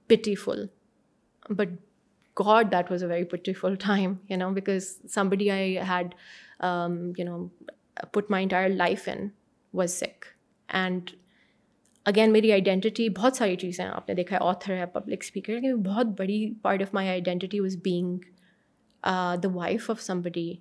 [0.10, 0.66] pitiful
[1.50, 1.70] but
[2.38, 6.14] God that was a very full time you know because somebody I head
[7.20, 7.48] you know
[8.12, 9.28] put my entire life in
[9.74, 10.26] was sick
[10.70, 11.10] and
[12.06, 15.54] again میری identity بہت ساری چیزیں ہیں آپ نے دیکھا ہے author ہے پبلک اسپیکر
[15.54, 18.18] لیکن بہت بڑی part of my identity was being
[19.44, 20.54] the wife of some body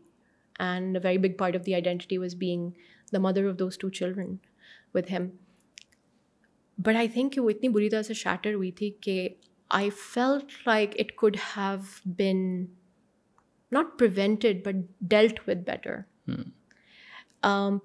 [0.60, 2.70] and very big part of the identity was being
[3.12, 4.34] the mother of those two children
[4.94, 5.28] with him
[6.78, 9.28] but I think کہ وہ اتنی بری طرح سے shatter ہوئی تھی کہ
[9.70, 12.10] I felt like it could have
[12.18, 12.64] been
[13.72, 16.00] not prevented but dealt with better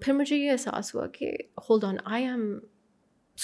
[0.02, 1.32] پھر مجھے یہ احساس ہوا کہ
[1.70, 2.54] hold on I am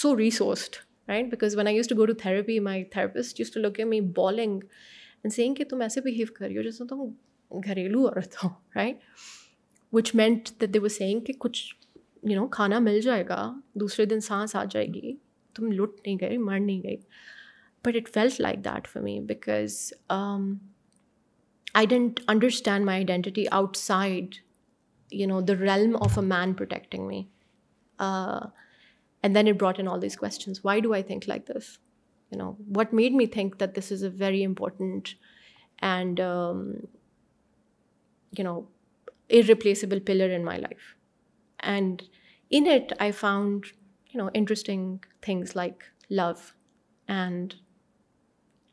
[0.00, 0.76] so resourced
[1.08, 5.34] right because when I use to go to therapy my therapist look me bawling and
[5.34, 7.04] seeing کہ تم ایسے behave کری ہو جیسے تم
[7.52, 8.98] گھریلو عورت ہو right
[9.94, 11.62] which meant they were saying کہ کچھ
[12.24, 13.40] یو نو کھانا مل جائے گا
[13.76, 15.16] دوسرے دن سانس آ جائے گی
[15.56, 16.98] تم لٹ نہیں گئے مر نہیں گئی
[17.86, 19.78] but it felt like that for me because
[21.74, 24.36] I didn't understand my identity out side
[25.12, 27.24] you know the realm of a man protecting me
[29.26, 30.64] And then it brought in all these questions.
[30.64, 31.80] Why do I think like this?
[32.32, 35.16] You know, what made me think that this is a very important
[35.80, 36.88] and, um,
[38.38, 38.68] you know,
[39.30, 40.96] irreplaceable pillar in my life?
[41.60, 42.04] And
[42.52, 43.66] in it, I found,
[44.12, 46.54] you know, interesting things like love
[47.08, 47.56] and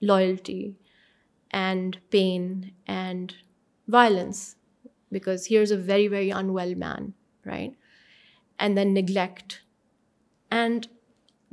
[0.03, 0.77] loyalty
[1.51, 3.35] and pain and
[3.89, 4.57] violence,
[5.11, 7.75] because here's a very, very unwell man, right?
[8.59, 9.63] And then neglect
[10.53, 10.87] and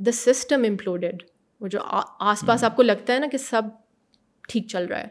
[0.00, 1.22] the system imploded
[1.60, 2.70] وہ جو آس پاس hmm.
[2.70, 3.62] آپ کو لگتا ہے نا کہ سب
[4.48, 5.08] ٹھیک چل رہا ہے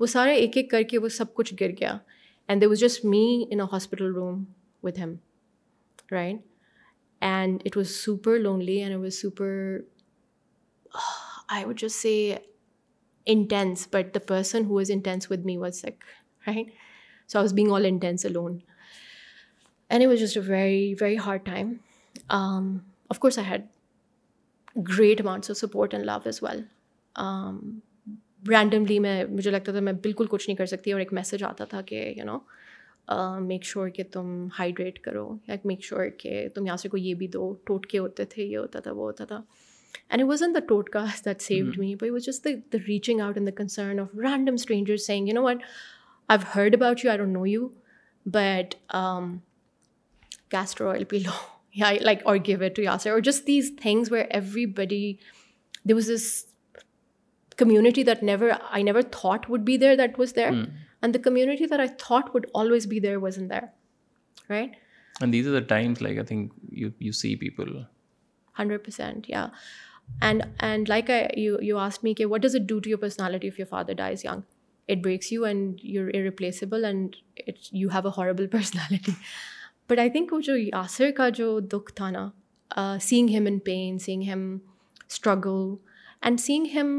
[0.00, 1.96] وہ سارے ایک ایک کر کے وہ سب کچھ گر گیا
[2.48, 4.42] and they was just me in a hospital room
[4.82, 5.14] with him
[6.12, 6.40] right
[7.22, 9.78] and it was super lonely and was super
[11.48, 12.14] I would just say
[13.26, 16.04] intense but the person who is intense with me was sick
[16.44, 16.70] right
[17.30, 18.58] so I was being all intense a loan
[19.90, 21.72] and was just a very very hard time
[23.10, 23.66] of course I had
[24.88, 26.62] great amounts of support and love as well
[28.50, 31.64] randomly میں مجھے لگتا تھا میں بالکل کچھ نہیں کر سکتی اور ایک میسج آتا
[31.64, 32.38] تھا کہ یو نو
[33.40, 37.14] میک شیور کہ تم ہائیڈریٹ کرو یا میک شیور کہ تم یہاں سے کوئی یہ
[37.14, 39.40] بھی دو ٹوٹکے ہوتے تھے یہ ہوتا تھا وہ ہوتا تھا
[40.10, 43.56] اینڈ ان دا ٹوٹکا that saved me by was just the reaching out in the
[43.56, 45.62] concern of random stranger saying you know what
[46.28, 47.68] I heard about you I don't know you
[48.26, 48.74] but
[50.50, 51.53] castor oil پی لو
[51.80, 55.14] like I gave it to just these things were every body
[55.88, 56.44] the was is
[57.56, 60.48] کمٹیور I never thought would be there that was there
[61.02, 67.24] and داٹی دئیٹ always be there was that is
[68.60, 68.80] hundred
[70.88, 71.10] like
[72.02, 74.36] me کہ what is it do to your personality if your father dies یاگ
[74.88, 76.84] it makes you and you are replaceable
[78.16, 79.12] horrible personality
[79.90, 82.28] but I think وہ جو یاسر کا جو دکھ تھا نا
[83.00, 84.56] seeing him in pain seeing him
[85.08, 85.74] struggle
[86.22, 86.98] and seeing him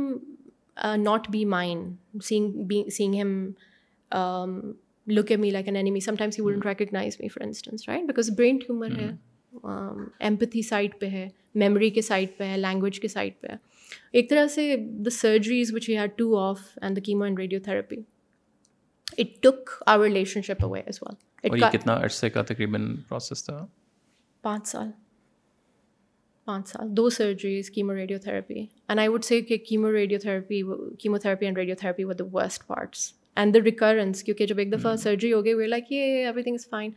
[0.98, 3.52] not be mind seeing be seeing him
[5.08, 8.06] look a me like an enemy sometimes he wouldn't recognise me for instance right
[8.06, 9.12] because brain tumour ہے
[10.20, 11.28] empathy side پہ ہے
[11.56, 13.56] memory کے side پہ ہے language کے side پہ ہے
[14.12, 14.76] ایک طرح سے
[15.06, 17.96] the surgeries which you are two of and the chemo and radiotherapy
[19.18, 23.66] it took our relationship away as well کتنا عرصے کا تقریباً پروسیس تھا
[24.44, 24.92] پانچ سال
[26.48, 30.62] پانچ سال دو surgeries chemo radiotherapy and I would say کہ chemo radiotherapy
[31.00, 34.72] chemotherapy and radiotherapy with the worst parts and the recurrence کیونکہ جب ایک
[34.74, 35.38] دفعہ سرجری hmm.
[35.38, 36.92] ہو گئی وی لائک یہ every thing is fine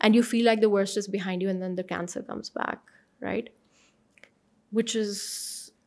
[0.00, 3.22] and you feel like the worst is behind you and then the cancer comes back
[3.22, 3.48] right
[4.72, 5.18] which is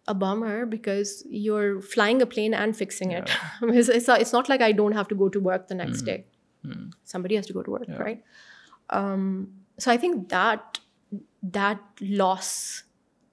[0.08, 3.30] a bummer because you're flying a plane and fixing it.
[3.62, 6.06] It's not like I don't have to go to work the next hmm.
[6.06, 6.26] day.
[6.66, 6.90] Hmm.
[7.04, 8.24] Somebody has to go to work, right?
[8.90, 10.80] Um, so I think that
[12.02, 12.84] loss,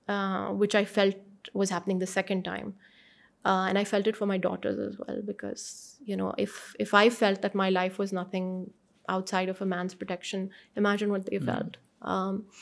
[0.09, 2.75] uh, which I felt was happening the second time,
[3.45, 7.11] uh, and I felt it for my daughters as well, because, you know, if I
[7.11, 8.71] felt that my life was nothing
[9.09, 11.47] outside of a man's protection, imagine what they hmm.
[11.47, 11.77] felt.
[12.03, 12.47] Um,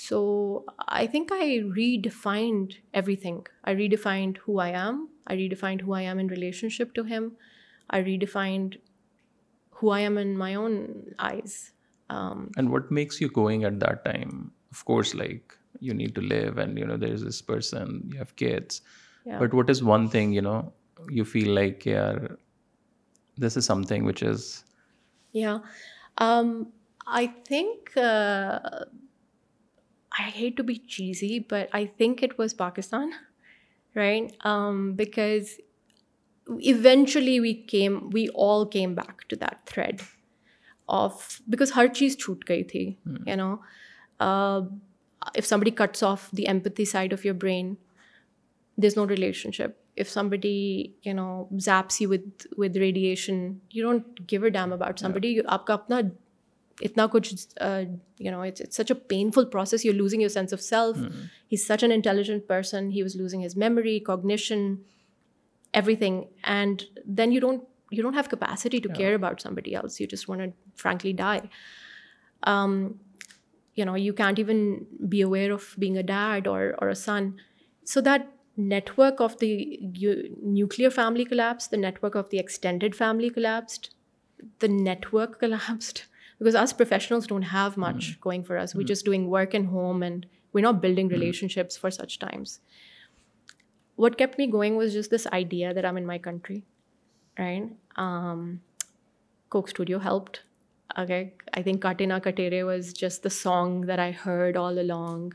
[0.00, 1.46] so I think I
[1.78, 3.46] redefined everything.
[3.64, 5.08] I redefined who I am.
[5.26, 7.32] I redefined who I am in relationship to him.
[7.90, 8.78] I redefined
[9.72, 11.72] who I am in my own eyes.
[12.08, 14.52] Um, and what makes you going at that time?
[14.70, 18.34] Of course, like, you need to live and, you know, there's this person, you have
[18.36, 18.80] kids.
[19.26, 19.38] Yeah.
[19.38, 20.72] But what is one thing, you know,
[21.10, 22.16] you feel like, yeah,
[23.36, 24.64] this is something which is...
[25.32, 25.58] Yeah.
[26.16, 26.72] Um,
[27.06, 27.94] I think...
[27.98, 28.86] Uh,
[30.20, 33.10] I hate to be cheesy but I think it was Pakistan
[33.96, 34.46] right
[34.94, 35.58] because
[36.48, 40.02] eventually we came we all came back to that thread
[40.88, 42.92] of because ہر چیز چھوٹ گئی تھی
[43.26, 43.54] you know
[44.20, 47.74] if سم بڑی cuts off the empathy side of your brain
[48.78, 50.86] is no relationship if سم بڑی
[51.04, 51.44] you know
[51.58, 56.00] زیپسی with with radiation you don't give a damn about سم بڈی آپ کا اپنا
[56.82, 57.34] اتنا کچھ
[58.20, 60.96] you know it's such a painful process you losing your sense of self
[60.96, 64.74] he is such an intelligent person he was losing his memory cognition
[65.74, 66.22] every thing
[66.54, 66.82] and
[67.18, 70.40] then you don't you don't have capacity to care about some else you just want
[70.40, 71.40] it frankly die
[73.76, 74.62] you know you can't even
[75.10, 77.30] be aware of being a dad اور son
[77.86, 78.28] so that
[78.58, 79.54] network of the
[80.42, 83.86] nuclear family collapse the network of the extended family collapsed
[84.62, 85.98] the network collapsed
[86.40, 87.84] because us professionals don't have mm.
[87.86, 88.74] much going for us.
[88.74, 88.94] We're mm.
[88.94, 91.12] just doing work and home, and we're not building mm.
[91.12, 92.60] relationships for such times.
[93.96, 96.64] What kept me going was just this idea that I'm in my country,
[97.38, 97.68] right?
[97.96, 98.62] Um,
[99.50, 100.42] Coke Studio helped.
[100.98, 105.34] Okay, I think Kaate Na Katere was just the song that I heard all along.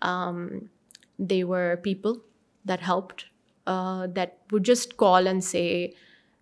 [0.00, 0.70] Um,
[1.18, 2.22] they were people
[2.64, 3.26] that helped,
[3.66, 5.94] uh, that would just call and say,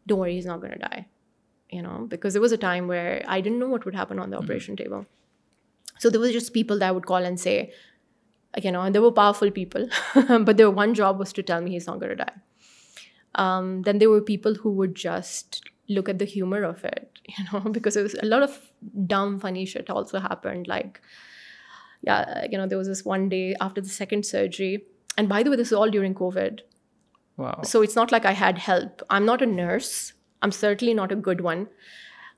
[0.07, 1.07] don't worry, he's not going to die
[2.09, 4.45] because there was a time where I didn't know what would happen on the hmm.
[4.45, 5.07] operation table.
[5.99, 7.73] So there was just people that would call and say,
[8.55, 12.01] and they were powerful people, but their one job was to tell me he's not
[12.01, 12.33] going to die.
[13.35, 17.19] Um, then there were people who would just look at the humor of it,
[17.73, 18.71] because there was a lot of
[19.07, 20.67] dumb, funny shit also happened.
[20.67, 21.01] Like,
[22.03, 24.85] there was this one day after the second surgery.
[25.17, 26.61] And by the way, this is all during COVID.
[27.37, 27.61] Wow.
[27.63, 29.03] So it's not like I had help.
[29.11, 30.13] I'm not a nurse.
[30.43, 31.69] I'm certainly not a good one.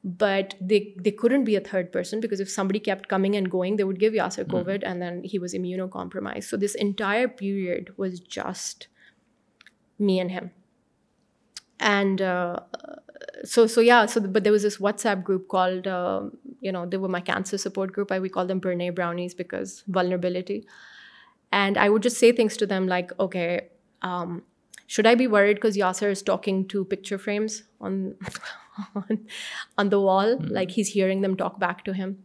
[0.02, 3.84] But they couldn't be a third person, because if somebody kept coming and going, they
[3.84, 4.56] would give Yasser hmm.
[4.56, 6.44] COVID, and then he was immunocompromised.
[6.44, 8.88] So this entire period was just
[9.98, 10.52] me and him.
[11.78, 17.92] And uh, but there was this WhatsApp group called, um, they were my cancer support
[17.92, 18.10] group.
[18.10, 20.66] We call them Bernet Brownies because vulnerability.
[21.52, 23.68] And I would just say things to them like, okay,
[24.02, 24.42] um,
[24.90, 28.16] should I be worried because Yasser is talking to picture frames on
[29.78, 30.34] the wall?
[30.34, 30.52] Mm-hmm.
[30.52, 32.24] Like he's hearing them talk back to him.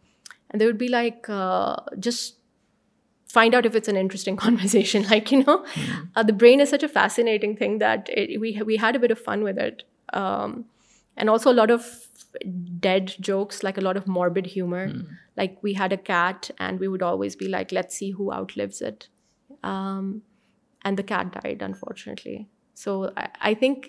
[0.50, 2.38] And they would be like, uh, just
[3.28, 5.04] find out if it's an interesting conversation.
[5.12, 6.26] Like, you know, mm-hmm.
[6.26, 8.10] The brain is such a fascinating thing that
[8.40, 9.84] we had a bit of fun with it.
[10.14, 10.66] Um,
[11.16, 12.08] and also a lot of
[12.80, 14.88] dead jokes, like a lot of morbid humor.
[14.88, 15.08] Mm.
[15.38, 18.82] Like we had a cat and we would always be like, let's see who outlives
[18.82, 19.08] it.
[19.64, 20.24] Um,
[20.82, 22.50] and the cat died, unfortunately.
[22.76, 23.86] So I think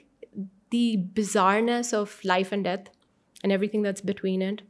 [0.73, 0.97] the
[1.17, 2.89] bizarreness of life and death
[3.43, 4.63] and every thing that's between and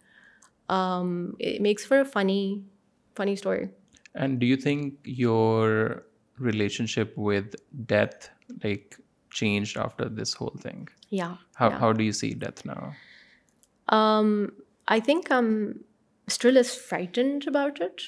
[1.60, 2.60] makes for a funny
[3.16, 3.64] funny story
[4.14, 5.70] and do you think your
[6.38, 7.56] relationship with
[7.88, 8.26] death
[8.50, 8.94] like
[9.30, 12.90] change after this whole thing یا how do you see death now
[14.86, 15.72] I think I'm
[16.28, 18.02] still as frightened about it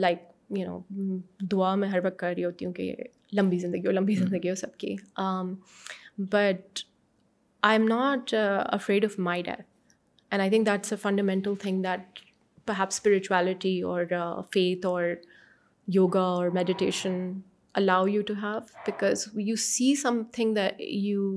[0.00, 0.18] like
[0.50, 1.18] you know
[1.46, 2.94] دعا میں ہر وقت کر رہی ہوتی ہوں کہ
[3.32, 4.94] لمبی زندگی ہو لمبی زندگی ہو سب کی
[6.32, 6.78] but
[7.62, 9.94] I am not afraid of my death
[10.32, 12.20] and I think that's a fundamental thing that
[12.66, 14.04] پر اسپرچویلٹی اور
[14.52, 15.04] فیتھ اور
[15.88, 17.32] یوگا اور meditation
[17.74, 21.36] allow you to have because you see some thing that you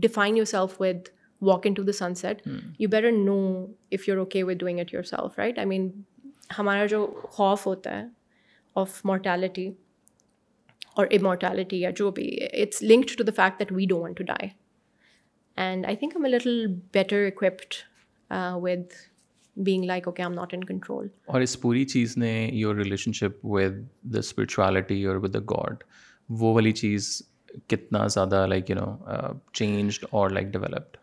[0.00, 1.08] define yourself with
[1.42, 2.48] walk in to the sunset
[2.78, 3.38] you better know
[3.92, 5.90] if you okay with doing it yourself right I mean
[6.58, 8.04] ہمارا جو خوف ہوتا ہے
[8.76, 9.70] of mortality
[10.96, 12.28] اور immortality یا جو بھی
[12.62, 14.48] it's linked to the fact that we do want to die
[15.56, 17.74] and I think I'm a little better equipped
[18.62, 18.92] with
[19.56, 23.44] being like okay I'm not in control اور اس پوری چیز نے your relationship
[23.46, 23.78] with
[24.14, 25.84] the spirituality اور with the God
[26.28, 27.10] وہ والی چیز
[27.68, 29.32] کتنا زیادہ لائک یو نو
[29.52, 30.96] چینجڈ اور like developed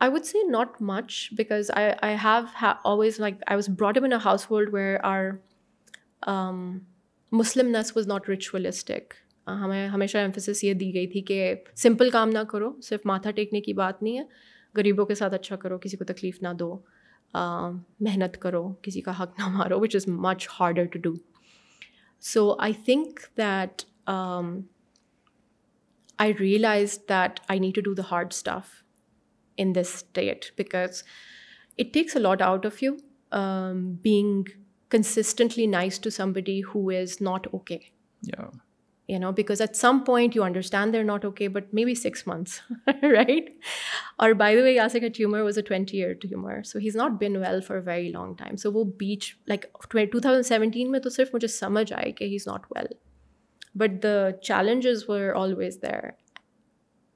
[0.00, 4.04] I would C not much because I I have always like I was brought up
[4.04, 5.30] in household where are
[7.32, 9.14] Muslims was not ritualistic
[9.54, 13.60] ہمیں ہمیشہ ایمفیس یہ دی گئی تھی کہ سمپل کام نہ کرو صرف ماتھا ٹیکنے
[13.60, 14.24] کی بات نہیں ہے
[14.74, 16.76] غریبوں کے ساتھ اچھا کرو کسی کو تکلیف نہ دو
[17.34, 21.14] محنت کرو کسی کا حق نہ مارو which is much harder to do
[22.22, 23.82] so I think that
[26.18, 28.70] I realise that I need to do the hard stuff
[29.58, 31.02] in this state because
[31.78, 32.94] it takes a lot out of you
[34.02, 34.42] being
[34.90, 37.78] consistently nice to some body who is not okay
[39.08, 42.26] you know because at some point you understand they're not okay but maybe six
[42.26, 43.50] months right
[44.16, 47.12] اور by the way ask at یومر was a twenty year tumour so he's not
[47.20, 49.64] been well for very long time سو وہ بیچ like
[50.12, 52.92] two thousand seventeen میں تو صرف مجھے سمجھ آئے کہ he is not well
[53.74, 56.10] but the challenges for always there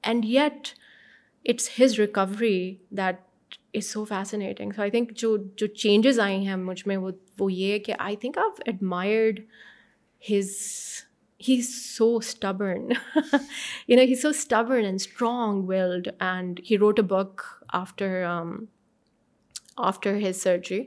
[0.03, 0.67] and yet
[1.45, 2.75] it's his recovery
[2.97, 6.97] that is so fascinating so I think جو جو چینجز آئی ہیں مجھ میں
[6.97, 9.39] وہ یہ ہے کہ I think I admired
[10.23, 10.55] has
[11.47, 12.87] he is so stubborn
[13.87, 17.41] you know he so stubborn and strong willed and he wrote a book
[17.73, 18.23] after
[19.77, 20.83] after his surgery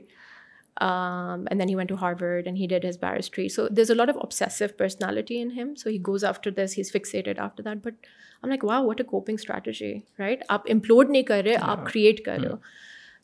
[0.77, 3.95] and then he went to Harvard and he did his barristry so there is a
[3.95, 7.63] lot of obsessive personality in him so he goes after this he is fixated after
[7.63, 8.05] that but
[8.43, 12.23] I'm like وا what a coping strategy right آپ implode نہیں کر رہے آپ create
[12.25, 12.55] کر رہے ہو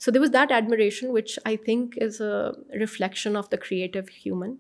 [0.02, 4.56] so there was that admiration which I think is a reflection of the creative human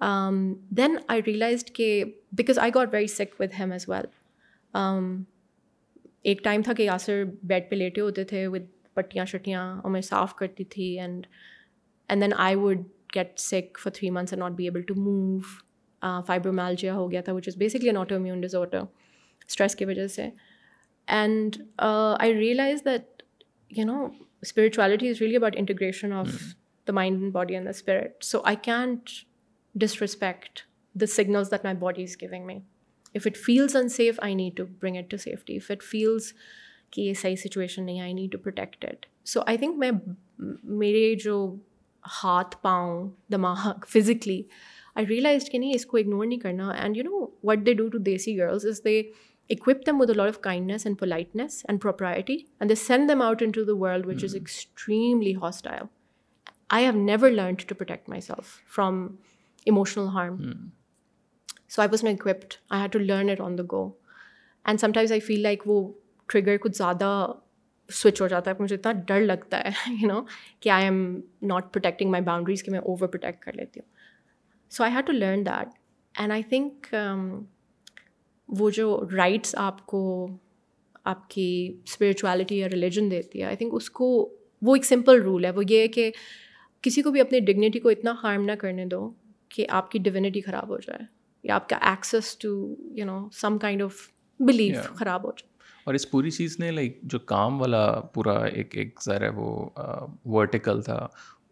[0.00, 2.04] then I realised کہ
[2.32, 4.06] because I got very sick with him as well
[6.22, 7.22] ایک ٹائم تھا کہ یاسر
[7.42, 8.66] بیڈ پہ لیٹے ہوتے تھے ود
[8.94, 11.26] پٹیاں شٹیاں اور میں صاف کرتی تھی and
[12.08, 12.82] and then I would
[13.14, 17.48] get sick for three months not be able to move fibromyalgia ہو گیا تھا وچ
[17.48, 18.78] از بیسکلی ناٹون ڈز آڈر
[18.78, 20.28] اسٹریس کی وجہ سے
[21.08, 23.22] and I realise that
[23.70, 24.06] you know
[24.42, 26.28] spirituality is really about integration of
[26.86, 29.10] the mind and body and the spirit so I can't
[29.76, 30.60] disrespect
[30.94, 32.58] the signals that my body is giving me
[33.14, 36.32] if it feels in safe I need to bring it to safety if it feels
[36.90, 39.90] کہ یہ صحیح situation نہیں I need to protect it so I think میں
[40.78, 41.54] میرے جو
[42.04, 44.42] ہاتھ پاؤں دماغ فزیکلی
[44.94, 47.88] آئی ریئلائز کہ نہیں اس کو اگنور نہیں کرنا and you know what they do
[47.88, 49.00] to desi girls is they
[49.50, 53.42] equip them with lot of kindness and politeness and propriety and they send them out
[53.42, 55.82] in to the world which is extremely hostile
[56.68, 59.06] I have never learn to protect myself from
[59.66, 60.36] emotional harm
[61.68, 63.88] so I was main equipped I had to learn it on the go
[64.64, 65.80] and sometimes I feel like وہ
[66.28, 67.10] trigger کچھ زیادہ
[67.90, 70.20] switch ہو جاتا ہے مجھے اتنا ڈر لگتا ہے یو نو
[70.60, 70.98] کہ I am
[71.42, 73.88] not protecting my boundaries کہ میں اوور پروٹیکٹ کر لیتی ہوں
[74.72, 75.68] so I had to learn that
[76.14, 76.94] and I think
[78.48, 80.26] وہ جو رائٹس آپ کو
[81.04, 81.50] آپ کی
[81.84, 84.08] اسپریچویلٹی یا ریلیجن دیتی ہے آئی تھنک اس کو
[84.62, 86.10] وہ ایک سمپل رول ہے وہ یہ ہے کہ
[86.84, 89.10] کسی کو بھی اپنی ڈگنیٹی کو اتنا ہارم نہ کرنے دو
[89.56, 91.04] کہ آپ کی ڈوینٹی خراب ہو جائے
[91.44, 92.48] یا آپ کا access to
[92.92, 94.08] you know some kind of
[94.40, 95.54] belief خراب ہو جائے
[95.86, 97.88] اور اس پوری چیز نے لائک جو کام والا
[98.14, 99.48] پورا ایک ایک ذرا وہ
[100.26, 101.06] ورٹیکل تھا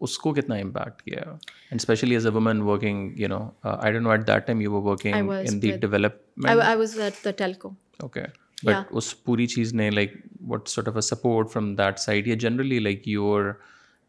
[0.01, 3.39] اس کو کتنا امپیکٹ کیا and especially as a woman working you know
[3.65, 7.25] I don't know at that time you were working in the development I was at
[7.25, 7.71] the telco
[8.01, 8.23] okay
[8.63, 10.17] but اس پوری چیز نے like
[10.41, 13.53] what sort of a support from that side یا generally like your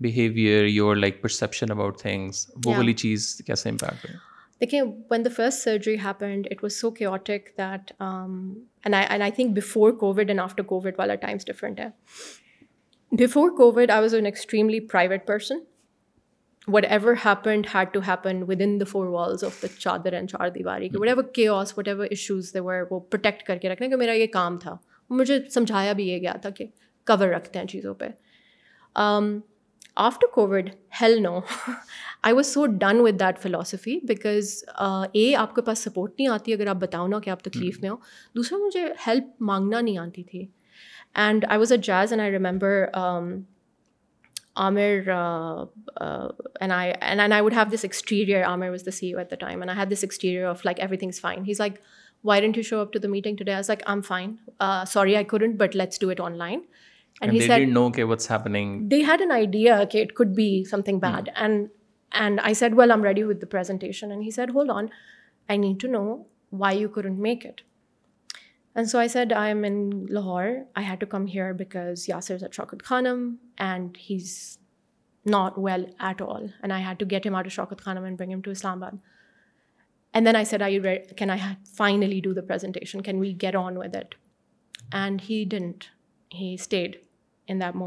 [0.00, 4.15] behaviour your like perception about things وہ والی چیز کیسے impact ہے
[4.61, 4.81] دیکھیں
[4.81, 10.29] when the first surgery happened it was so chaotic that and I think before Covid
[10.29, 11.87] and after Covid والا times different ہے
[13.11, 15.59] before Covid I was an extremely private person
[16.67, 20.29] whatever happened had to happen with in the four walls of the chadar and
[20.29, 23.69] char diwari whatever کے آس whatever issues they were وہ protect کر کے
[23.69, 24.75] رکھنا کہ میرا یہ کام تھا
[25.09, 26.65] مجھے سمجھایا بھی یہ گیا تھا کہ
[27.07, 28.05] کور رکھتے ہیں چیزوں پہ
[29.97, 30.69] after Covid
[31.01, 31.39] hell no
[32.21, 36.53] I was so done with that philosophy because اے آپ کے پاس سپورٹ نہیں آتی
[36.53, 37.95] اگر آپ بتاؤ نا کہ آپ تکلیف میں ہو
[38.35, 40.45] دوسرا مجھے ہیلپ مانگنا نہیں آتی تھی
[41.15, 42.85] and I was a Gs and I remember
[47.41, 50.03] would have this exterior Amir was the C at the time and I have this
[50.03, 51.77] exterior of like every thing is fine he's like
[52.23, 54.35] why didn't you show up to the meeting today as like I am fine
[54.87, 56.59] sorry I couldn't but let's do it online
[57.21, 62.91] they had an idea کہ it could be something bad and I said well
[62.91, 64.85] M ready ودا presentation said hold on
[65.49, 66.23] I need to know
[66.51, 67.61] why you couldn't make it
[68.75, 72.21] and so I said I am in Lahore I had to come here because یا
[72.21, 73.35] said said Shaukat Khanum
[73.57, 74.57] and he's
[75.25, 78.83] not well at all and I had to get ای مار Shaukat Khanum to اسلام
[78.83, 78.97] آباد
[80.13, 83.77] and then I said I I had finally do the presentation can we get on
[83.77, 84.15] way that
[84.93, 86.95] and he stayed
[87.49, 87.75] lamp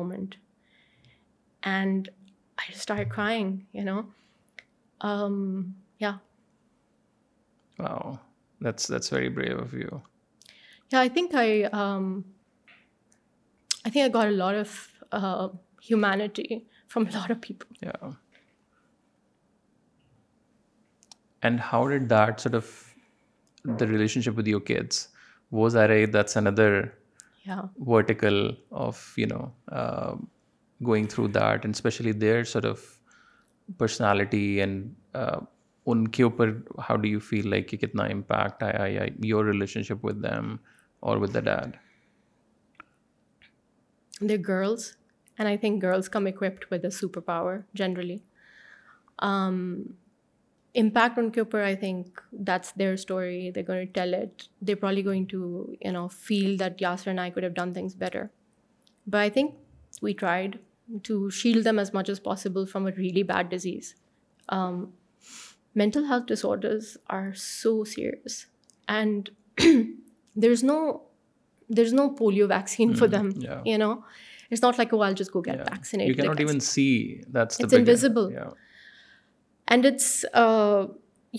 [21.73, 22.07] ہو
[24.67, 25.07] ڈٹس
[25.53, 26.37] was آئیٹس
[27.87, 28.51] vertical
[28.71, 29.47] of you know
[30.81, 32.81] going through that and especially their sort of
[33.79, 34.95] personality and
[35.87, 36.51] ان کے اوپر
[36.89, 40.57] how do you feel like کہ کتنا impact آیا یا your relationship with them
[41.01, 41.77] اور with the dad
[44.29, 44.93] the girls
[45.39, 48.17] and I think girls come equipped with the super power generally
[50.79, 53.63] impact ان کے اوپر I think that's their story they
[53.95, 55.39] tell it they probably going to
[55.81, 58.25] you know feel that and I could have done things better
[59.07, 60.03] but I think
[60.03, 60.57] we tried
[61.05, 63.93] to shield them as much as possible from a really bad disease
[65.77, 68.45] mental health disorders are so serious
[68.89, 69.29] and
[70.37, 70.81] there is no
[71.71, 73.29] there is no polio vaccine for them
[73.67, 75.69] you know it's not like just go get
[77.73, 78.33] invisible
[79.69, 80.25] and it's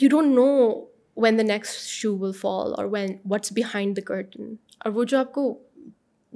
[0.00, 0.50] you don't know
[1.18, 4.54] when the next show will fall اور when what's behind the curtain
[4.80, 5.44] اور وہ جو آپ کو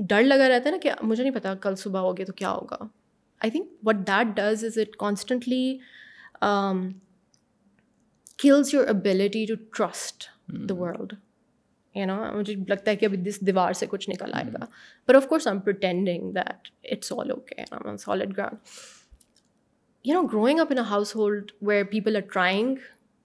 [0.00, 2.78] ڈر لگا رہتا ہے نا کہ مجھے نہیں پتا کل صبح ہوگی تو کیا ہوگا
[3.42, 5.78] I think what that does is it constantly
[8.40, 10.24] kills your ability to trust
[10.70, 11.14] the world
[11.96, 14.66] you نا مجھے لگتا ہے کہ ابھی دس دیوار سے کچھ نکل آئے گا
[15.10, 18.93] پر of course I am pretending that it's all okay solid ground
[20.06, 22.80] growing up in a household where people are trying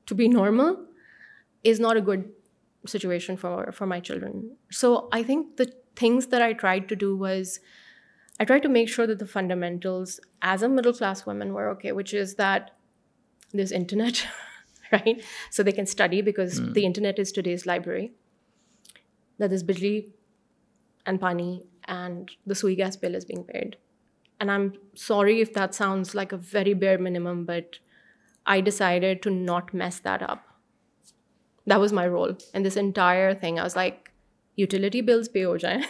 [0.07, 0.84] to be normal
[1.64, 2.30] is not a good
[2.86, 4.57] situation for my children.
[4.70, 5.72] So I think the
[5.97, 7.61] things that I tried to do was
[8.41, 11.93] I tried to make sure that the fundamentals as a middle class woman were okay,
[11.93, 12.70] which is that
[13.53, 14.26] there's internet,
[14.93, 15.22] right?
[15.51, 16.72] So they can study because hmm.
[16.72, 18.12] the internet is today's library.
[19.39, 20.11] That there's bijli
[21.07, 21.64] and pani
[21.84, 23.76] and the sui gas bill is being paid.
[24.41, 24.68] And I am
[24.97, 27.76] sorry if that sounds like a very bare minimum but
[28.47, 30.47] I decided to not mess that up
[31.66, 34.09] that was my role and this entire thing I was like
[34.59, 35.78] utility bills pay ہو جائیں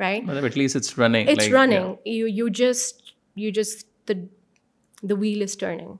[0.00, 2.06] right running
[2.06, 5.96] you just you just the wheel is turning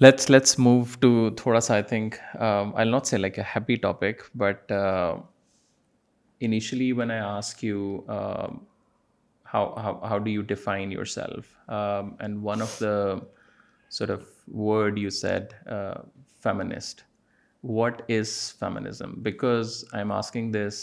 [0.00, 4.22] let's let's move to تھوڑا سا I think I not say like a happy topic
[4.34, 4.72] but
[6.40, 7.64] initially one I ask
[9.46, 12.82] how do you define yourself and one of
[14.48, 15.52] word you said
[16.42, 17.02] feminist
[17.64, 20.83] what is feminism because I am asking this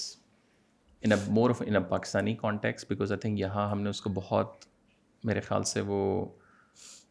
[1.03, 4.65] in more of in Pakistani context because I think یہاں ہم نے اس کو بہت
[5.23, 6.25] میرے خیال سے وہ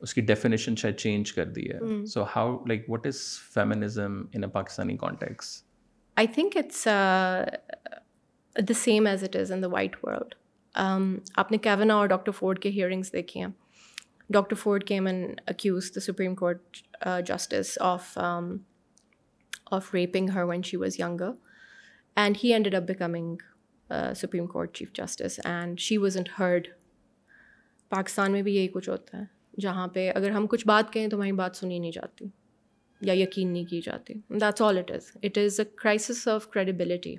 [0.01, 3.20] اس کی ڈیفینیشن شاید چینج کر دی ہے so how like what is
[3.55, 5.62] feminism in a Pakistani context
[6.16, 6.87] I think it's
[8.57, 10.35] the same as it is in the white world
[11.35, 13.49] آپ نے کیونا اور ڈاکٹر فورڈ کے ہیئرنگس دیکھی ہیں
[14.30, 16.78] ڈاکٹر فورڈ کے M and accuse the supreme court
[17.26, 18.18] justice of
[19.70, 21.20] of wrapping her when she was young
[22.16, 23.37] and he end up becoming
[24.14, 26.68] supreme court chief justice and she was and heard
[27.89, 29.24] Pakistan میں بھی یہی کچھ ہوتا ہے
[29.61, 32.24] جہاں پہ اگر ہم کچھ بات کہیں تو ہماری بات سنی نہیں جاتی
[33.01, 37.16] یا یقین نہیں کی جاتی that's all it is it is a crisis of credibility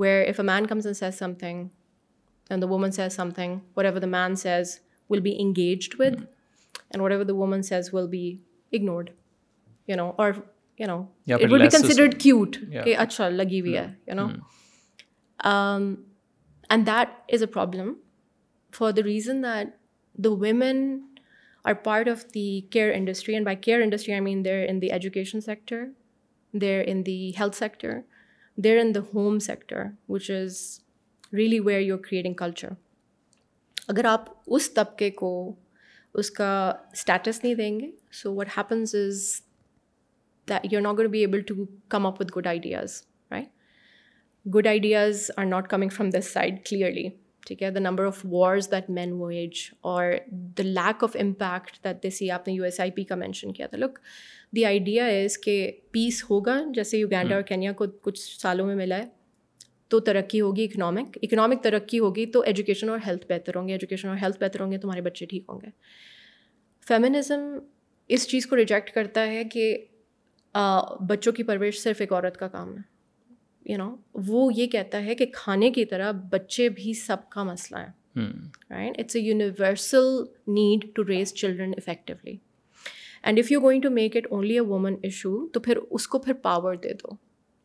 [0.00, 1.68] where if a man comes N says something
[2.50, 4.80] and the woman says something اور man says
[5.10, 8.36] will be engaged with and whatever the woman says will be
[8.72, 9.10] ignored
[9.88, 10.32] you know اور
[12.98, 13.86] اچھا لگی ہوئی ہے
[17.52, 17.94] problem
[18.70, 19.68] for the reason that
[20.24, 21.00] the women
[21.64, 25.40] are part of the care industry and by care industry I main there any education
[25.40, 25.84] sector
[26.52, 28.00] there Anil sector
[28.64, 30.80] there the home sector which is
[31.32, 32.68] really where you're creating culture
[33.88, 35.30] اگر آپ اس طبقے کو
[36.14, 36.72] اس کا
[36.92, 37.90] status نہیں دیں گے
[38.12, 39.22] so what happens is
[40.48, 41.54] that are not گر be able to
[41.88, 43.02] come up with good ideas
[43.30, 47.08] right good ideas are not coming from this side clearly
[47.50, 49.60] ٹھیک ہے the number of wars that men wage
[49.80, 50.12] اور
[50.58, 53.66] the lack of impact that see آپ نے U S I P کا mention کیا
[53.66, 53.98] تھا look
[54.52, 55.56] the idea is کہ
[55.90, 57.78] peace ہوگا جیسے یوگینڈا اور کینیا hmm.
[57.78, 59.04] کو کچھ سالوں میں ملا ہے
[59.88, 64.08] تو ترقی ہوگی اکنامک اکنامک ترقی ہوگی تو ایجوکیشن اور ہیلتھ بہتر ہوں گے ایجوکیشن
[64.08, 65.70] اور ہیلتھ بہتر ہوں گے تمہارے بچے ٹھیک ہوں گے
[66.86, 67.48] فیمنزم
[68.10, 69.76] اس چیز کو ریجیکٹ کرتا ہے کہ
[71.00, 72.99] بچوں کی پرورش صرف ایک عورت کا کام ہے
[73.66, 73.94] یو نو
[74.26, 77.78] وہ یہ کہتا ہے کہ کھانے کی طرح بچے بھی سب کا مسئلہ
[77.78, 80.06] ہیں it's a universal
[80.48, 82.36] need to raise children effectively
[83.22, 86.18] and if you going to make it only a woman issue تو پھر اس کو
[86.18, 87.14] پھر پاور دے دو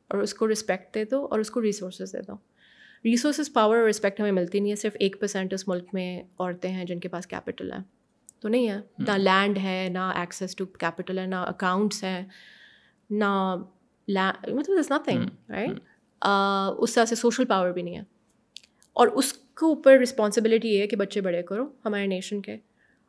[0.10, 2.36] اور اس کو رسپیکٹ دے دو اور اس کو ریسورسز دے دو
[3.06, 6.72] ریسورسز پاور اور رسپیکٹ ہمیں ملتی نہیں ہے صرف ایک پرسینٹ اس ملک میں عورتیں
[6.72, 7.82] ہیں جن کے پاس کیپٹل ہیں
[8.42, 12.24] تو نہیں ہے نہ لینڈ ہے نہ ایکسیس ٹو کیپٹل ہے نہ اکاؤنٹس ہیں
[13.10, 13.56] نہ
[14.08, 15.80] مطلب از نتھنگ رائٹ
[16.80, 18.04] اس سے سوشل پاور بھی نہیں ہے
[18.96, 22.58] اور اس کے اوپر رسپانسبلٹی یہ ہے کہ بچے بڑے کرو ہمارے نیشن کے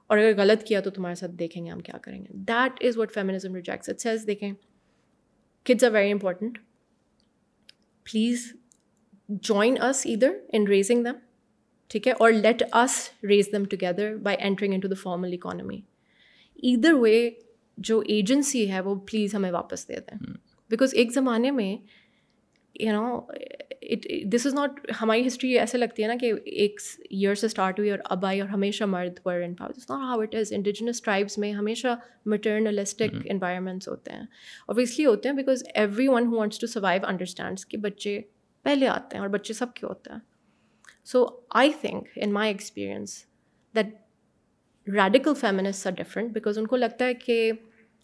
[0.07, 2.97] اور اگر غلط کیا تو تمہارے ساتھ دیکھیں گے ہم کیا کریں گے that is
[2.97, 3.85] what feminism it
[4.01, 4.53] says دیکھیں
[5.67, 6.59] kids are very important
[8.07, 8.53] please
[9.29, 11.19] join us ادھر ان ریزنگ دم
[11.91, 15.81] ٹھیک ہے اور let us raise them together by entering in to the formal economy
[16.63, 17.31] ادھر وے
[17.79, 20.35] جو ایجنسی ہے وہ پلیز ہمیں واپس دے دیں hmm.
[20.71, 21.77] بیکاز ایک زمانے میں
[22.75, 23.19] you know
[23.83, 27.79] it this is not ہماری ہسٹری ایسے لگتی ہے نا کہ ایک ایئر سے اسٹارٹ
[27.79, 29.71] ہوئی اور اب آئی اور ہمیشہ مرد in power
[29.71, 31.95] not how it is indigenous tribes میں ہمیشہ
[32.27, 33.99] مٹرنلسٹک انوائرمنٹس mm-hmm.
[33.99, 38.21] ہوتے ہیں لیے ہوتے ہیں because every one who wants to survive understands کہ بچے
[38.65, 40.19] پہلے آتے ہیں اور بچے سب کے ہوتے ہیں
[41.05, 41.27] so
[41.55, 43.25] I think in my experience
[43.75, 43.95] that
[44.87, 47.53] radical feminist are different because ان کو لگتا ہے کہ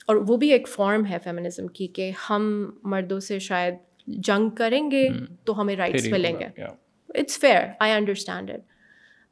[0.09, 2.50] اور وہ بھی ایک فارم ہے فیمنزم کی کہ ہم
[2.84, 3.74] مردوں سے شاید
[4.24, 5.09] جنگ کریں گے
[5.44, 6.62] تو ہمیں رائٹس ملیں گے
[6.62, 8.61] it's fair I understand it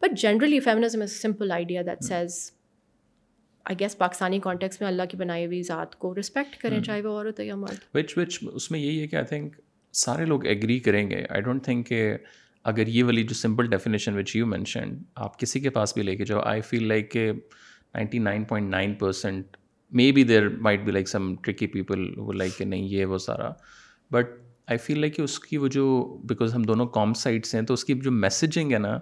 [0.02, 2.40] but generally feminism is simple idea that says
[3.66, 7.16] I guess Pakistani context میں اللہ کی بنائی ہوئی ذات کو رسپیکٹ کریں چاہے وہ
[7.18, 9.56] عورت ہے یا مرد وچ وچ اس میں یہی ہے کہ آئی تھنک
[9.94, 12.16] سارے لوگ ایگری کریں گے آئی ڈونٹ تھنک کہ
[12.64, 14.96] اگر یہ والی جو simple definition which you mention
[15.16, 17.30] آپ کسی کے پاس بھی لے کے جاؤ آئی فیل لائک کہ
[17.94, 19.56] ninety nine point nine percent
[19.92, 23.18] may be there might be like some tricky people وہ لائک کہ نہیں یہ وہ
[23.18, 23.50] سارا
[24.10, 24.30] بٹ
[24.66, 25.86] آئی فیل لائک کہ اس کی وہ جو
[26.24, 28.98] بیکاز ہم دونوں کام سائٹس ہیں تو اس کی جو میسیجنگ ہے نا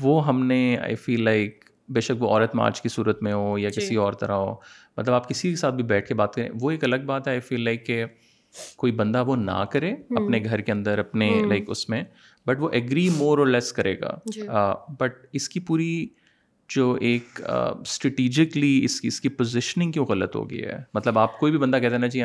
[0.00, 1.64] وہ ہم نے آئی فیل لائک
[1.88, 4.54] بے شک وہ عورت مارچ کی صورت میں ہو یا کسی اور طرح ہو
[4.96, 7.32] مطلب آپ کسی کے ساتھ بھی بیٹھ کے بات کریں وہ ایک الگ بات ہے
[7.32, 8.04] آئی فیل لائک کہ
[8.76, 9.90] کوئی بندہ وہ نہ کرے
[9.90, 12.02] اپنے گھر کے اندر اپنے لائک اس میں
[12.46, 16.06] بٹ وہ ایگری مور اور لیس کرے گا بٹ اس کی پوری
[16.70, 21.38] جو ایک اسٹریٹیجکلی اس کی اس کی پوزیشننگ کیوں غلط ہو گئی ہے مطلب آپ
[21.38, 22.24] کوئی بھی بندہ کہتے ہیں جی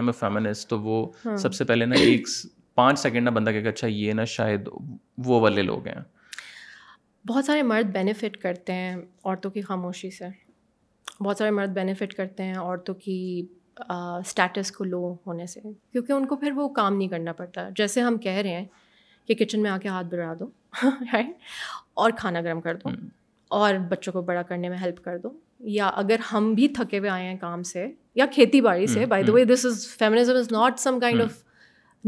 [0.73, 2.27] وہ ہاں۔ سب سے پہلے نا ایک
[2.77, 4.69] پانچ سیکنڈ نہ بندہ کہے گا اچھا یہ نا شاید
[5.19, 6.01] وہ والے لوگ ہیں
[7.25, 10.27] بہت سارے مرد بینیفٹ کرتے ہیں عورتوں کی خاموشی سے
[11.19, 13.41] بہت سارے مرد بینیفٹ کرتے ہیں عورتوں کی
[13.79, 15.59] اسٹیٹس کو لو ہونے سے
[15.91, 18.65] کیونکہ ان کو پھر وہ کام نہیں کرنا پڑتا جیسے ہم کہہ رہے ہیں
[19.29, 20.49] کہ کچن میں آ کے ہاتھ بڑھا دو
[21.93, 22.89] اور کھانا گرم کر دو
[23.57, 25.29] اور بچوں کو بڑا کرنے میں ہیلپ کر دو
[25.69, 27.87] یا اگر ہم بھی تھکے ہوئے آئے ہیں کام سے
[28.15, 31.43] یا کھیتی باڑی سے by the way this is feminism is not some kind of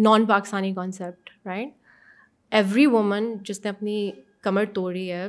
[0.00, 1.70] non Pakistani concept right
[2.52, 4.12] every woman جس نے اپنی
[4.42, 5.28] کمر توڑی ہے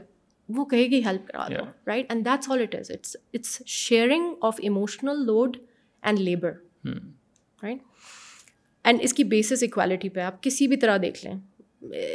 [0.48, 4.34] وہ کہے گی ہیلپ کرا دو right and that's all it is it's it's sharing
[4.40, 5.56] of emotional load
[6.02, 6.52] and labour
[6.84, 7.78] right
[8.84, 11.34] and اس کی بیسس اکوالٹی پہ آپ کسی بھی طرح دیکھ لیں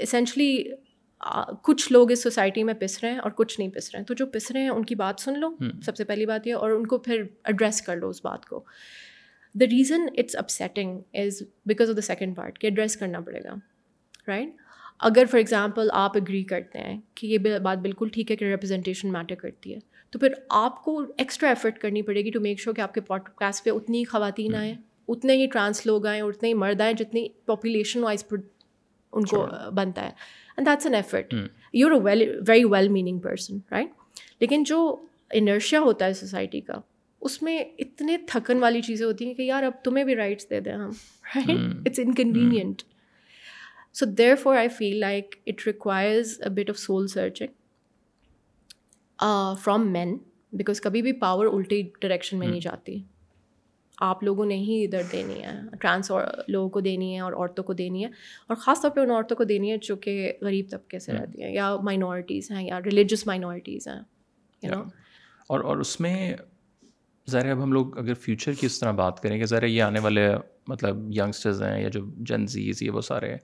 [0.02, 0.64] اسینشلی
[1.64, 4.14] کچھ لوگ اس سوسائٹی میں پس رہے ہیں اور کچھ نہیں پس رہے ہیں تو
[4.14, 5.50] جو پس رہے ہیں ان کی بات سن لو
[5.86, 8.64] سب سے پہلی بات یہ اور ان کو پھر ایڈریس کر لو اس بات کو
[9.56, 13.40] the reason it's upsetting is because of the second part کہ ایڈریس کرنا پڑے
[13.44, 13.56] گا
[14.28, 14.50] رائٹ
[15.00, 19.12] اگر فار ایگزامپل آپ اگری کرتے ہیں کہ یہ بات بالکل ٹھیک ہے کہ ریپرزنٹیشن
[19.12, 19.80] میٹر کرتی ہے
[20.14, 23.02] تو پھر آپ کو ایکسٹرا ایفرٹ کرنی پڑے گی ٹو میک شیور کہ آپ کے
[23.02, 24.74] پوڈ کاسٹ پہ اتنی ہی خواتین آئیں
[25.08, 28.26] اتنے ہی ٹرانس لوگ آئیں اتنے ہی مرد آئیں جتنی پاپولیشن وائز
[29.14, 29.46] ان کو
[29.76, 30.12] بنتا ہے
[30.58, 31.34] and that's an effort
[31.74, 34.80] you well very well meaning person right لیکن جو
[35.32, 36.80] انرشیا ہوتا ہے سوسائٹی کا
[37.22, 40.60] اس میں اتنے تھکن والی چیزیں ہوتی ہیں کہ یار اب تمہیں بھی رائٹس دے
[40.60, 40.90] دیں ہم
[41.36, 42.82] right it's inconvenient
[43.94, 47.58] so therefore I feel like it requires a bit of soul searching
[49.64, 50.18] from men
[50.54, 52.72] because کبھی بھی پاور الٹی ڈائریکشن میں نہیں hmm.
[52.72, 53.02] جاتی
[54.02, 56.12] آپ لوگوں نے ہی ادھر دینی ہے ٹرانس
[56.48, 58.10] لوگوں کو دینی ہے اور عورتوں کو دینی ہے
[58.48, 61.44] اور خاص طور پہ ان عورتوں کو دینی ہے جو کہ غریب طبقے سے رہتی
[61.44, 64.72] ہیں یا مائنورٹیز ہیں یا ریلیجس مائنورٹیز ہیں
[65.50, 66.16] اور اور اس میں
[67.28, 70.00] ظاہر اب ہم لوگ اگر فیوچر کی اس طرح بات کریں کہ ظاہر یہ آنے
[70.00, 70.28] والے
[70.68, 73.36] مطلب ینگسٹرز ہیں یا جو جنزیز یہ وہ سارے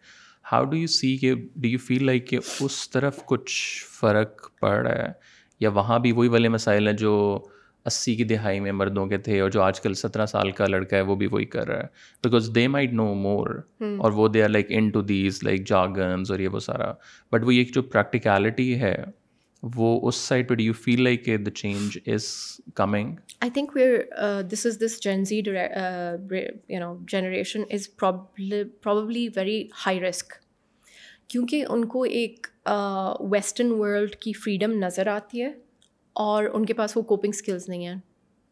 [0.52, 3.54] ہاؤ ڈو یو سی کہ ڈو یو فیل لائک کہ اس طرف کچھ
[4.00, 5.12] فرق پڑ رہا ہے
[5.60, 7.16] یا وہاں بھی وہی والے مسائل ہیں جو
[7.86, 10.98] اسی کی دہائی میں مردوں کے تھے اور جو آج کل سترہ سال کا لڑکا
[10.98, 11.88] ہے وہ بھی وہی کر رہا ہے
[12.24, 16.32] because they might know more اور وہ they are like in to these like jargons
[16.32, 16.91] اور یہ وہ سارا
[17.32, 18.96] بٹ وہ یہ جو پریکٹیکلٹی ہے
[19.64, 22.26] وہ اس سائڈ پہ you feel like the change is
[22.76, 30.00] coming I think where this is this Gen Z you know generation is probably very high
[30.00, 30.34] risk
[31.28, 32.48] کیونکہ ان کو ایک
[33.32, 35.52] ویسٹرن uh, ورلڈ کی فریڈم نظر آتی ہے
[36.16, 37.96] اور ان کے پاس وہ کوپنگ اسکلز نہیں ہیں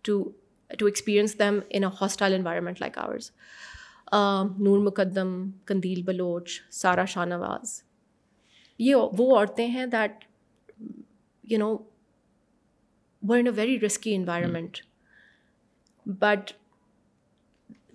[0.06, 0.24] to
[0.70, 3.32] to experience them in a hostile environment like ours
[4.60, 5.30] Noor مقدم
[5.66, 7.82] کندیل بلوچ سارا شاہ نواز
[8.80, 10.26] یہ وہ عورتیں ہیں that
[11.44, 11.76] you know
[13.24, 14.78] were in a very risky environment
[16.06, 16.52] but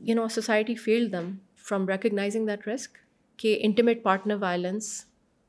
[0.00, 1.30] you know society fail them
[1.68, 2.96] from recognising that risk
[3.38, 4.90] کہ intimate partner violence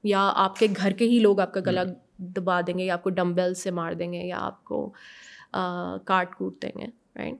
[0.03, 1.93] یا آپ کے گھر کے ہی لوگ آپ کا گلا hmm.
[2.19, 4.93] دبا دیں گے یا آپ کو ڈمبل سے مار دیں گے یا آپ کو
[6.05, 6.85] کاٹ کوٹ دیں گے
[7.15, 7.35] right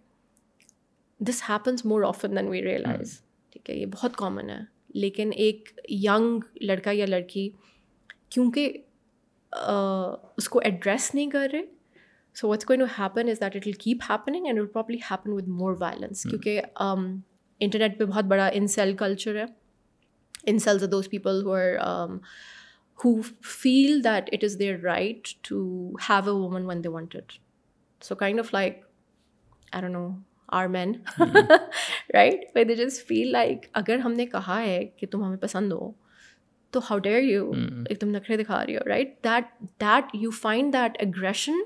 [1.19, 3.21] this happens more often than we realise
[3.51, 4.59] ٹھیک ہے یہ بہت کامن ہے
[4.89, 5.79] لیکن ایک
[5.89, 7.49] ینگ لڑکا یا لڑکی
[8.29, 8.77] کیونکہ
[10.37, 11.61] اس کو ایڈریس نہیں کر رہے
[12.35, 15.47] سو کوئی no happen is that it will keep happening and will properly happen with
[15.47, 19.45] more violence کیونکہ انٹرنیٹ پہ بہت بڑا انسیل کلچر ہے
[20.45, 22.07] incels uh those people who are
[23.05, 23.21] who
[23.61, 25.61] feel that it is their right to
[26.09, 27.31] have a woman when they wanted
[28.01, 28.81] so kind of like
[29.71, 30.07] I know
[30.47, 30.93] are men
[32.13, 35.71] right way they just feel like اگر ہم نے کہا ہے کہ تم ہمیں پسند
[35.71, 35.91] ہو
[36.73, 37.51] تو ہاؤ ڈیئر یو
[37.89, 39.61] ایک تم نخرے دکھا رہی ہو right that
[39.81, 41.51] that you find that aggression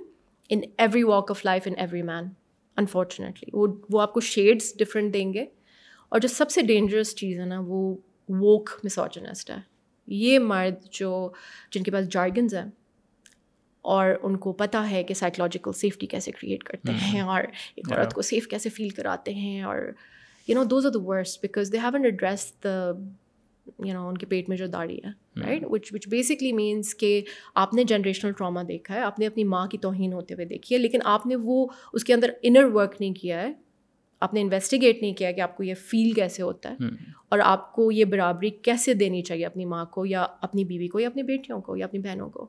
[0.49, 2.29] in every walk of life in every man
[2.77, 5.45] unfortunately وہ وہ آپ کو شیڈس ڈفرینٹ دیں گے
[6.09, 7.95] اور جو سب سے ڈینجرس چیز ہے نا وہ
[8.29, 9.72] ووک مساجنسٹ ہے
[10.07, 11.29] یہ مرد جو
[11.71, 12.69] جن کے پاس جارگنز ہیں
[13.85, 17.43] اور ان کو پتہ ہے کہ سائیکلوجیکل سیفٹی کیسے کریٹ کرتے ہیں اور
[17.75, 19.81] ایک عورت کو سیف کیسے فیل کراتے ہیں اور
[20.47, 22.91] you know those are the worst because they haven't address the
[23.79, 25.09] you know ان کے پیٹ میں جو داڑھی ہے
[25.41, 27.21] right which which basically means کہ
[27.55, 30.75] آپ نے جنریشنل ٹراما دیکھا ہے آپ نے اپنی ماں کی توہین ہوتے ہوئے دیکھی
[30.75, 33.51] ہے لیکن آپ نے وہ اس کے اندر انر ورک نہیں کیا ہے
[34.23, 36.95] آپ نے انویسٹیگیٹ نہیں کیا کہ آپ کو یہ فیل کیسے ہوتا ہے hmm.
[37.29, 40.99] اور آپ کو یہ برابری کیسے دینی چاہیے اپنی ماں کو یا اپنی بیوی کو
[40.99, 42.47] یا اپنی بیٹیوں کو یا اپنی بہنوں کو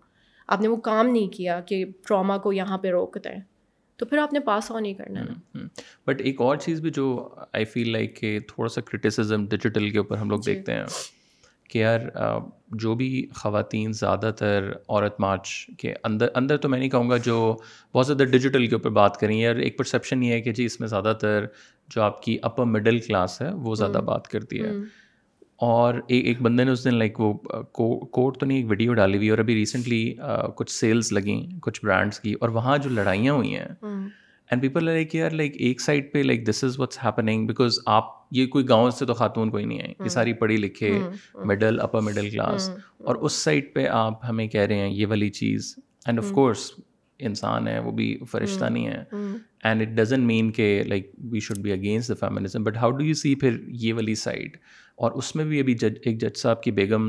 [0.49, 3.39] آپ نے وہ کام نہیں کیا کہ ٹراما کو یہاں پہ روک دیں
[3.99, 6.25] تو پھر آپ نے پاس آن ہی کرنا ہے بٹ hmm, hmm.
[6.25, 7.07] ایک اور چیز بھی جو
[7.53, 10.85] آئی فیل لائک کہ تھوڑا سا کرٹیسزم ڈیجیٹل کے اوپر ہم لوگ جی۔ دیکھتے ہیں
[11.75, 12.01] کہ یار
[12.71, 15.51] جو بھی خواتین زیادہ تر عورت مارچ
[15.79, 17.57] کے اندر اندر تو میں نہیں کہوں گا جو
[17.95, 20.81] بہت زیادہ ڈیجیٹل کے اوپر بات کریں یار ایک پرسیپشن یہ ہے کہ جی اس
[20.81, 21.47] میں زیادہ تر
[21.89, 24.73] جو آپ کی اپر مڈل کلاس ہے وہ زیادہ بات کرتی ہے
[25.57, 27.33] اور ایک ایک بندے نے اس دن لائک وہ
[28.11, 30.15] کوٹ تو نہیں ایک ویڈیو ڈالی ہوئی اور ابھی ریسنٹلی
[30.57, 33.69] کچھ سیلز لگیں کچھ برانڈس کی اور وہاں جو لڑائیاں ہوئی ہیں
[34.51, 37.79] and people like like are like ایک سائڈ پہ like this is what's happening because
[37.87, 38.13] آپ
[38.31, 40.99] یہ کوئی گاؤں سے تو خاتون کوئی نہیں ہے یہ ساری پڑھی لکھے
[41.45, 42.71] مڈل اپر مڈل کلاس
[42.99, 45.75] اور اس سائڈ پہ آپ ہمیں کہہ رہے ہیں یہ والی چیز
[46.07, 46.71] اینڈ آف کورس
[47.21, 49.05] انسان ہے وہ بھی فرشتہ نہیں ہے
[49.63, 53.05] اینڈ اٹ ڈزن مین کہ like we should be against the feminism but how do
[53.05, 54.57] you see پھر یہ والی سائڈ
[54.99, 57.09] اور اس میں بھی ابھی جج ایک جج صاحب کی بیگم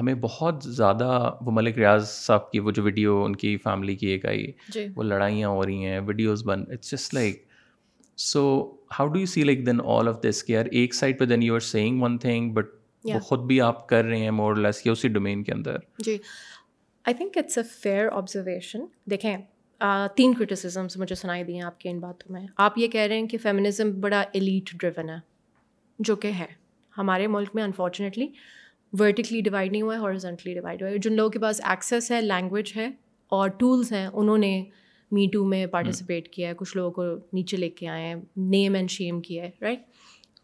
[0.00, 1.08] ہمیں بہت زیادہ
[1.40, 4.86] وہ ملک ریاض صاحب کی وہ جو ویڈیو ان کی فیملی کی ایک آئی جی.
[4.96, 7.44] وہ لڑائیاں ہو رہی ہیں ویڈیوز بن it's just like
[8.18, 8.44] so
[8.98, 11.54] how do you see like then all of this care ایک سائڈ پہ then you
[11.54, 12.66] are seeing one thing but
[13.04, 16.18] وہ خود بھی آپ کر رہے ہیں مور لیس یا اسی ڈومین کے اندر جی
[17.04, 19.36] I think it's a fair observation دیکھیں
[20.16, 23.18] تین کرٹیسزمس مجھے سنائی دی ہیں آپ کے ان باتوں میں آپ یہ کہہ رہے
[23.18, 25.18] ہیں کہ فیمنزم بڑا ایلیٹ ڈریون ہے
[25.98, 26.46] جو کہ ہے
[26.94, 28.26] ہمارے ملک میں انفارچونیٹلی
[28.92, 32.20] ورٹیکلی ڈیوائڈ نہیں ہوا ہے ہارزنٹلی ڈیوائڈ ہوا ہے جن لوگوں کے پاس ایکسیس ہے
[32.20, 32.86] لینگویج ہے
[33.32, 34.62] اور ٹولس ہیں انہوں نے
[35.12, 36.32] می ٹو میں پارٹیسپیٹ hmm.
[36.32, 39.50] کیا ہے کچھ لوگوں کو نیچے لے کے آئے ہیں نیم اینڈ شیم کیا ہے
[39.60, 39.80] right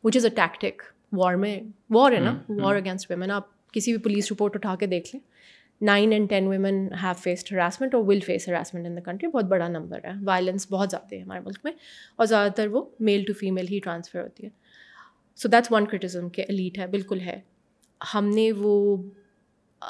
[0.04, 0.82] which is a tactic
[1.12, 1.58] war میں
[1.90, 5.20] وار ہے نا وار اگینسٹ ویمن آپ کسی بھی پولیس رپورٹ اٹھا کے دیکھ لیں
[5.80, 9.44] nine and ten women have faced harassment اور will face harassment in the country بہت
[9.44, 11.72] بڑا نمبر ہے وائلنس بہت زیادہ ہے ہمارے ملک میں
[12.16, 14.50] اور زیادہ تر وہ میل ٹو فیمیل ہی ٹرانسفر ہوتی ہے
[15.38, 17.40] سو دیٹس ون کرٹیزم کہ الیٹ ہے بالکل ہے
[18.14, 18.96] ہم نے وہ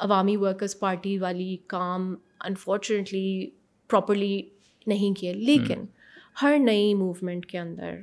[0.00, 2.13] عوامی ورکرس پارٹی والی کام
[2.45, 3.49] انفارچونیٹلی
[3.89, 4.41] پراپرلی
[4.87, 5.41] نہیں کیے hmm.
[5.41, 5.85] لیکن
[6.41, 7.95] ہر نئی موومنٹ کے اندر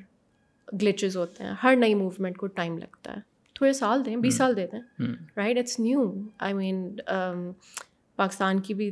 [0.68, 4.56] گلیچز ہوتے ہیں ہر نئی موومنٹ کو ٹائم لگتا ہے تھوڑے سال دیں بیس سال
[4.56, 4.80] دے دیں
[5.36, 6.10] right it's new
[6.38, 6.96] I mean
[8.18, 8.90] Pakistan کی بھی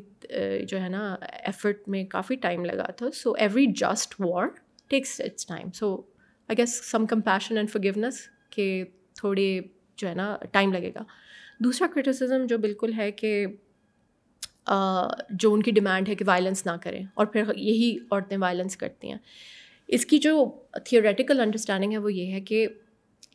[0.69, 4.47] جو ہے نا ایفرٹ میں کافی ٹائم لگا تھا so every just war
[4.89, 5.95] takes it's time so
[6.49, 8.21] I guess some compassion and forgiveness
[8.51, 8.85] کہ
[9.15, 9.61] تھوڑے
[9.97, 11.05] جو ہے نا ٹائم لگے گا
[11.61, 13.47] دوسرا کرٹیسزم جو بالکل ہے کہ
[15.31, 19.09] جو ان کی ڈیمانڈ ہے کہ وائلنس نہ کریں اور پھر یہی عورتیں وائلنس کرتی
[19.09, 19.19] ہیں
[19.89, 20.33] اس کی جو
[20.85, 22.67] تھیوریٹیکل انڈرسٹینڈنگ ہے وہ یہ ہے کہ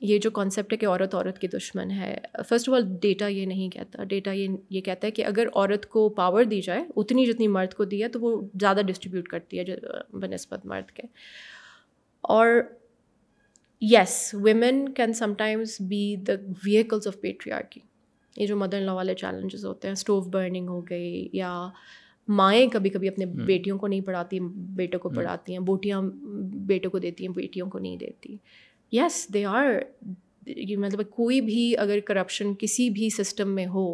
[0.02, 2.16] یہ جو کانسیپٹ ہے کہ عورت عورت کی دشمن ہے
[2.50, 5.86] فرسٹ آف آل ڈیٹا یہ نہیں کہتا ڈیٹا یہ یہ کہتا ہے کہ اگر عورت
[5.90, 9.60] کو پاور دی جائے اتنی جتنی مرد کو دی ہے تو وہ زیادہ ڈسٹریبیوٹ کرتی
[9.60, 9.76] ہے
[10.14, 11.08] بہ نسبت مرد کے
[12.24, 12.62] اور
[13.82, 16.34] yes women can sometimes be the
[16.66, 17.80] vehicles of patriarchy
[18.36, 21.68] یہ جو مدر لا والے چیلنجز ہوتے ہیں اسٹوو برننگ ہو گئی یا
[22.28, 24.40] مائیں کبھی کبھی اپنے بیٹیوں کو نہیں پڑھاتی
[24.76, 26.02] بیٹوں کو پڑھاتی ہیں بوٹیاں
[26.68, 28.38] بیٹوں کو دیتی ہیں بیٹیوں کو نہیں دیتی
[28.92, 29.80] یس دے آر
[30.78, 33.88] مطلب کوئی بھی اگر کرپشن کسی بھی سسٹم میں ہو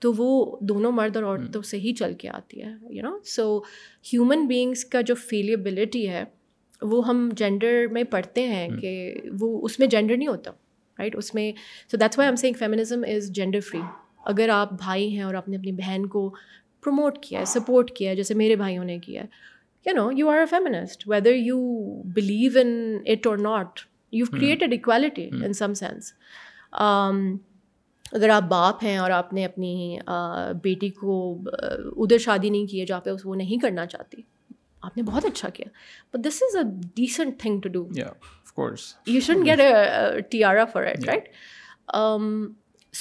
[0.02, 1.70] تو وہ دونوں مرد اور عورتوں hmm.
[1.70, 3.58] سے ہی چل کے آتی ہے you know so
[4.12, 6.24] human beings کا جو فیلیبلٹی ہے
[6.82, 8.80] وہ ہم جینڈر میں پڑھتے ہیں hmm.
[8.80, 10.50] کہ وہ اس میں جینڈر نہیں ہوتا
[10.98, 11.50] رائٹ اس میں
[11.90, 13.80] so that's why I'm saying feminism is gender free
[14.24, 16.28] اگر آپ بھائی ہیں اور آپ نے اپنی بہن کو
[16.84, 20.28] پروموٹ کیا ہے سپورٹ کیا ہے جیسے میرے بھائیوں نے کیا ہے you know you
[20.28, 21.60] are a feminist whether you
[22.14, 22.98] believe in
[23.06, 23.80] it or not
[24.12, 26.12] you created equality in some sense
[28.12, 29.98] اگر آپ باپ ہیں اور آپ نے اپنی
[30.62, 31.16] بیٹی کو
[31.96, 34.22] ادھر شادی نہیں کی ہے جہاں پہ وہ نہیں کرنا چاہتی
[34.82, 35.68] آپ نے بہت اچھا کیا
[36.14, 36.62] but this is a
[36.96, 37.84] decent thing to do
[38.54, 41.28] course you شن get a T R right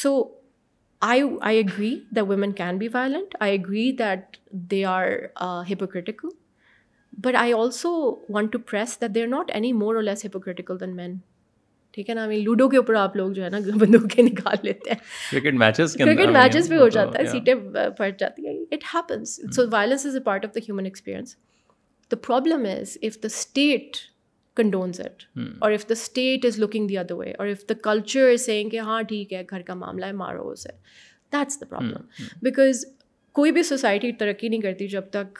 [0.00, 0.23] so
[1.01, 4.37] I I agree the women can be violent I agree that
[4.71, 5.07] they are
[5.71, 6.29] hypocritical
[7.17, 7.91] but I also
[8.29, 11.17] want to press that are not any more or less hypocritical than مین
[11.93, 14.57] ٹھیک ہے نا ہمیں ludo کے اوپر آپ لوگ جو ہے نا بندوق کے نکال
[14.63, 14.99] لیتے ہیں
[15.31, 17.55] کرکٹ میچز کرکٹ میچز بھی ہو جاتا ہے سیٹیں
[17.97, 20.89] پھٹ جاتی ہیں it happens so violence is a part of the the human
[22.11, 23.97] problem is if the state
[24.57, 25.23] condones it
[25.59, 27.89] or if the state is looking the other way or if the
[27.89, 30.71] is saying کہ ہاں ٹھیک ہے گھر کا معاملہ ہے مارو اسے
[31.33, 32.85] دیٹس دا پرابلم بیکاز
[33.35, 35.39] کوئی بھی سوسائٹی ترقی نہیں کرتی جب تک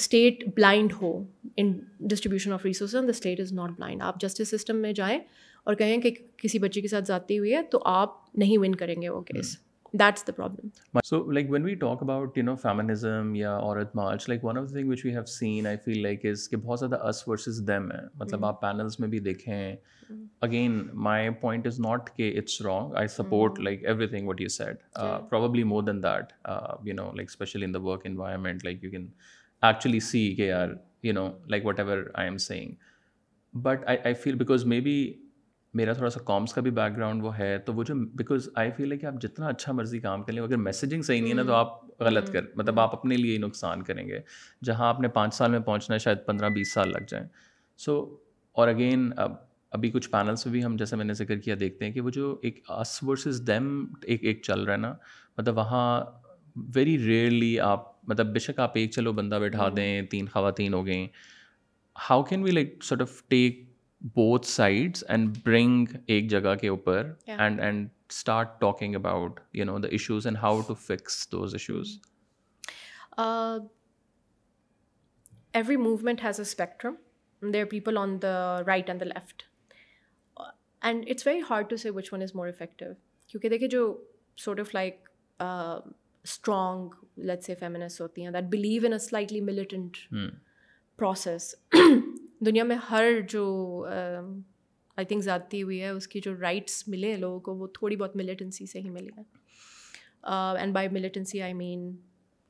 [0.00, 1.12] اسٹیٹ بلائنڈ ہو
[1.56, 1.72] in
[2.00, 5.18] distribution of resources the state is not blind آپ جسٹس سسٹم میں جائیں
[5.66, 6.10] اور کہیں کہ
[6.36, 9.56] کسی بچے کے ساتھ جاتی ہوئی ہے تو آپ نہیں ون کریں گے وہ case
[9.94, 14.28] that's the problem so like when we talk about you know feminism یا Aurat March
[14.28, 16.80] like one of the thing which we have seen I feel like is کہ بہت
[16.80, 18.48] زیادہ اس ورسز دیم ہے مطلب hmm.
[18.48, 19.76] آپ پینلس میں بھی دیکھیں
[20.42, 20.80] again
[20.98, 24.82] my point is not کہ it's wrong I support like everything what you said
[25.30, 26.32] probably more than that
[26.86, 29.06] you know like especially in the work environment like you can
[29.62, 30.68] actually see کے are
[31.02, 32.74] you know like whatever I am saying
[33.54, 35.12] but I I feel because may be
[35.74, 38.70] میرا تھوڑا سا comes کا بھی back ground وہ ہے تو وہ جو بیکاز آئی
[38.76, 41.36] فیل ہے کہ آپ جتنا اچھا مرضی کام کر لیں اگر میسیجنگ صحیح نہیں ہے
[41.36, 44.20] نا تو آپ غلط کر مطلب آپ اپنے لیے ہی نقصان کریں گے
[44.64, 47.26] جہاں آپ نے پانچ سال میں پہنچنا ہے شاید پندرہ بیس سال لگ جائیں
[47.78, 48.16] سو
[48.52, 49.32] اور اگین اب
[49.70, 52.38] ابھی کچھ پینلس بھی ہم جیسے میں نے ذکر کیا دیکھتے ہیں کہ وہ جو
[52.42, 53.84] ایک آس ورسز دیم
[54.02, 54.94] ایک ایک چل رہا ہے نا
[55.38, 56.04] مطلب وہاں
[56.56, 60.84] ویری ریئرلی آپ مطلب بے شک آپ ایک چلو بندہ بیٹھا دیں تین خواتین ہو
[60.86, 61.06] گئیں
[61.96, 63.64] how can we like sort of take
[64.14, 69.78] both sides and bring ایک جگہ کے اوپر and and start talking about you know
[69.78, 71.98] the issues and how to fix those issues
[75.52, 78.34] every movement has a spectrum they are people on the
[78.66, 79.42] right and the left
[80.82, 82.92] and it's very hard to see which one is more effective
[83.28, 83.82] کیونکہ دیکھیے جو
[84.38, 85.08] sort of like
[86.24, 86.94] strong
[87.18, 89.96] let's a فیمنس ہوتی ہیں that believe in a slightly militant
[90.98, 91.54] process
[92.40, 93.44] دنیا میں ہر جو
[93.86, 97.66] آئی um, think زیادتی ہوئی ہے اس کی جو رائٹس ملے ہیں لوگوں کو وہ
[97.74, 99.24] تھوڑی بہت ملیٹنسی سے ہی ملی ہیں
[100.56, 101.90] and by militancy I mean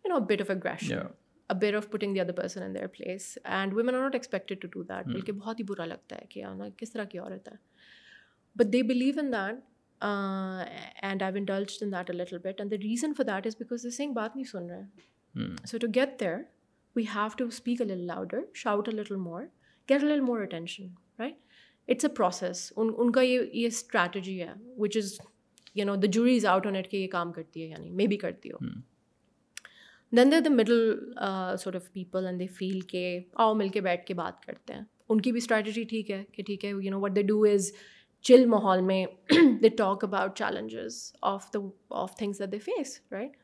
[0.04, 0.98] you know but of aggression
[1.50, 4.68] bear of putting the other person in their place and women are not expected to
[4.68, 6.44] do that بلکہ بہت ہی برا لگتا ہے کہ
[6.76, 7.56] کس طرح کی عورت ہے
[8.56, 9.64] but they believe in that
[10.00, 13.86] and I indulge in that a little bit and the reason for that is because
[13.86, 16.36] this thing بات نہیں سن رہے so to get there
[16.96, 19.42] we have to speak a little louder shout a little more
[19.88, 20.86] get a little more attention
[21.18, 21.34] right
[21.88, 25.16] it's a process in ان کا یہ یہ strategy ہے which is
[25.76, 28.06] you know the jury is out on it کہ یہ کام کرتی ہے یعنی مے
[28.06, 28.58] بی کرتی ہو
[30.12, 30.98] then the middle
[31.58, 33.20] sort of people and they feel کے
[33.34, 36.42] آؤ مل کے بیٹھ کے بات کرتے ہیں ان کی بھی اسٹریٹجی ٹھیک ہے کہ
[36.42, 37.70] ٹھیک ہے you know what they do is
[38.24, 39.04] چل ماحول میں
[39.62, 41.00] they talk about challenges
[41.22, 41.58] of the
[41.90, 43.36] of things they face right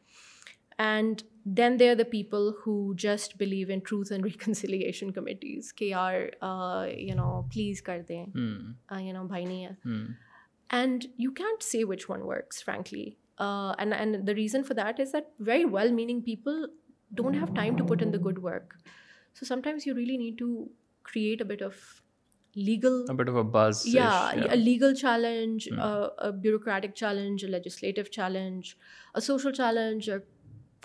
[0.78, 1.22] and
[1.56, 6.20] then they are the people who just believe in truths and reconciliation committees کہ are
[7.52, 9.94] please کر دیں you know بھائی نہیں ہے
[10.70, 13.10] and you can't see which one works frankly
[13.38, 16.64] the reason for that is that very well meaning people
[17.10, 18.74] don't have time to put in the good work
[19.34, 20.64] so sometimes you really need to
[21.04, 21.74] create a bit of
[22.56, 23.04] legal
[23.84, 25.68] یا legal challenge
[26.42, 28.02] bureaucratic challenge legislative
[29.20, 30.10] social challenge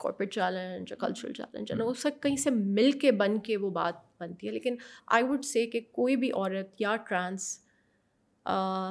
[0.00, 4.47] corporate challenge cultural challenge وہ سب کہیں سے مل کے بن کے وہ بات بنتی
[4.47, 4.75] ہے لیکن
[5.07, 7.57] آئی وڈ سے کہ کوئی بھی عورت یا ٹرانس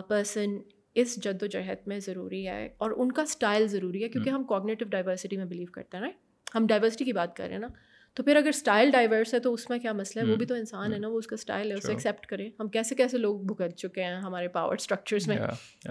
[0.09, 0.59] پرسن
[0.95, 4.45] اس جد و جہد میں ضروری ہے اور ان کا اسٹائل ضروری ہے کیونکہ ہم
[4.45, 6.11] کوگنیٹو ڈائیورسٹی میں بلیو کرتے ہیں نا
[6.55, 7.69] ہم ڈائیورسٹی کی بات کر رہے ہیں نا
[8.17, 10.55] تو پھر اگر اسٹائل ڈائیورس ہے تو اس میں کیا مسئلہ ہے وہ بھی تو
[10.55, 13.41] انسان ہے نا وہ اس کا اسٹائل ہے اسے ایکسیپٹ کرے ہم کیسے کیسے لوگ
[13.45, 15.37] بھگت چکے ہیں ہمارے پاور اسٹرکچرس میں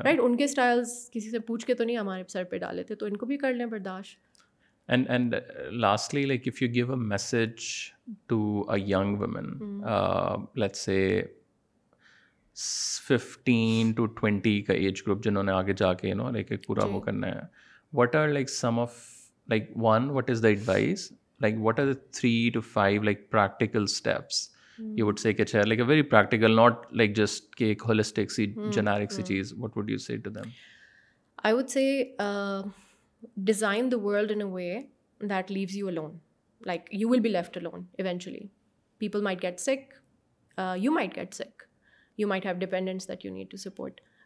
[0.00, 2.96] رائٹ ان کے اسٹائلس کسی سے پوچھ کے تو نہیں ہمارے سر پہ ڈالے تھے
[2.96, 4.18] تو ان کو بھی کر لیں برداشت
[4.90, 5.36] and and
[5.72, 7.46] lastly like if you give a a
[7.48, 9.54] to to women
[10.56, 11.00] late سے
[13.08, 17.00] ففٹین ٹوینٹی کا ایج گروپ جنہوں نے آگے جا کے نو لائک پورا جی۔ وہ
[17.00, 17.40] کرنا ہے
[17.94, 18.98] what are like some of
[19.50, 21.12] like one what is the advise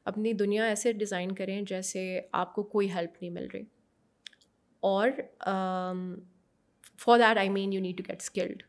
[0.06, 2.22] اپنی دنیا ایسے ڈیزائن کریں جیسے
[2.32, 3.64] آپ کو کوئی ہیلپ نہیں مل رہی
[4.80, 5.10] اور
[6.99, 8.64] for that I mean you need to get skilled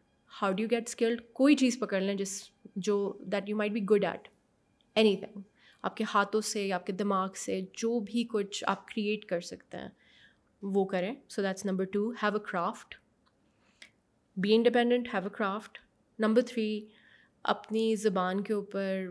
[0.32, 2.42] how do you get skilled کوئی چیز پکڑ لیں جس
[2.76, 2.96] جو
[3.32, 4.28] that you might be good at
[4.96, 5.40] anything
[5.84, 9.78] آپ کے ہاتھوں سے آپ کے دماغ سے جو بھی کچھ آپ کریٹ کر سکتے
[9.78, 9.88] ہیں
[10.62, 12.94] وہ کریں so that's number two have a craft
[14.36, 15.78] be independent have a craft
[16.18, 16.68] number three
[17.44, 19.06] اپنی زبان کے اوپر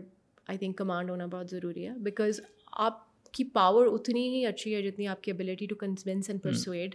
[0.48, 2.40] آئی تھنک کمانڈ ہونا بہت ضروری ہے بیکاز
[2.78, 3.02] آپ
[3.34, 6.94] کی پاور اتنی ہی اچھی ہے جتنی آپ کی ability to convince and persuade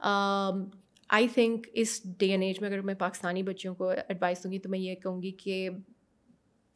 [0.00, 4.52] I um, think اس ڈے این ایج میں اگر میں پاکستانی بچیوں کو ایڈوائس دوں
[4.52, 5.68] گی تو میں یہ کہوں گی کہ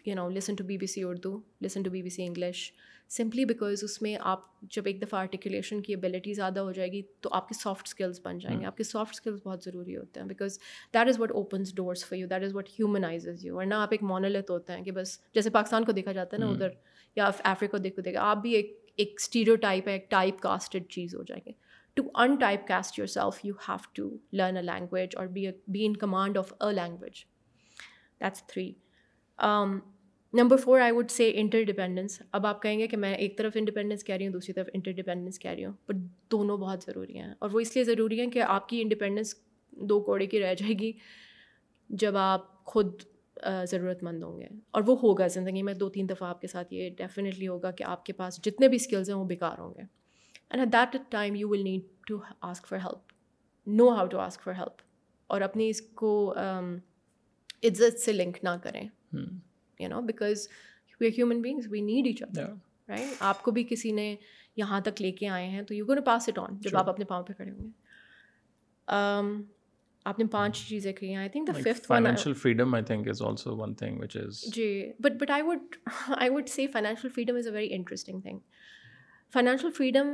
[0.05, 2.71] you know listen to B B C Urdu listen to B B C English
[3.11, 4.41] simply because اس میں آپ
[4.71, 8.21] جب ایک دفعہ آرٹیکولیشن کی ابیلٹی زیادہ ہو جائے گی تو آپ کے سافٹ اسکلس
[8.25, 10.59] بن جائیں گے ہاں۔ آپ کے سافٹ اسکلس بہت ضروری ہوتے ہیں because
[10.95, 14.03] that is what opens doors for you that is what humanises you ورنہ آپ ایک
[14.03, 16.69] مونولت ہوتے ہیں کہ بس جیسے پاکستان کو دیکھا جاتا ہے نا ہاں۔ ادھر
[17.17, 20.89] یا افریقہ کو دیکھ کو آپ بھی ایک ایک اسٹیریو ٹائپ ہے ایک ٹائپ کاسٹڈ
[20.89, 21.53] چیز ہو جائے گی
[21.97, 25.85] to in typecast yourself you have to learn a language اور be be
[25.87, 27.25] in command of a language
[28.21, 28.73] that's three
[30.35, 33.53] number four I would say interdependence اب آپ کہیں گے کہ میں ایک طرف
[33.55, 35.97] انڈیپینڈنس کہہ رہی ہوں دوسری طرف انٹر ڈیپینڈنس کہہ رہی ہوں بٹ
[36.31, 39.35] دونوں بہت ضروری ہیں اور وہ اس لیے ضروری ہیں کہ آپ کی انڈیپینڈنس
[39.73, 40.93] دو کوڑے کی رہ جائے گی
[41.91, 43.03] جب آپ خود
[43.65, 46.73] ضرورت مند ہوں گے اور وہ ہوگا زندگی میں دو تین دفعہ آپ کے ساتھ
[46.75, 49.83] یہ ڈیفینیٹلی ہوگا کہ آپ کے پاس جتنے بھی اسکلز ہیں وہ بیکار ہوں گے
[50.53, 52.19] and at that time you will need to
[52.41, 53.13] ask for help
[53.67, 54.83] know how to ask for help
[55.31, 56.13] اور اپنی اس کو
[57.63, 58.83] عزت سے لنک نہ کریں
[59.13, 60.49] you know because
[61.01, 62.53] we human beings we need each other
[62.89, 64.15] right آپ کو بھی کسی نے
[64.57, 66.89] یہاں تک لے کے آئے ہیں تو you go no pass it on جب آپ
[66.89, 67.71] اپنے پاؤں پہ کھڑے ہوں گے
[70.07, 71.29] آپ نے پانچ چیزیں کھی ہیں
[72.43, 74.69] freedom I think is also one thing which is is جی
[75.01, 75.43] but but I
[75.43, 78.39] I would would C financial freedom a very interesting thing
[79.33, 80.09] financial freedom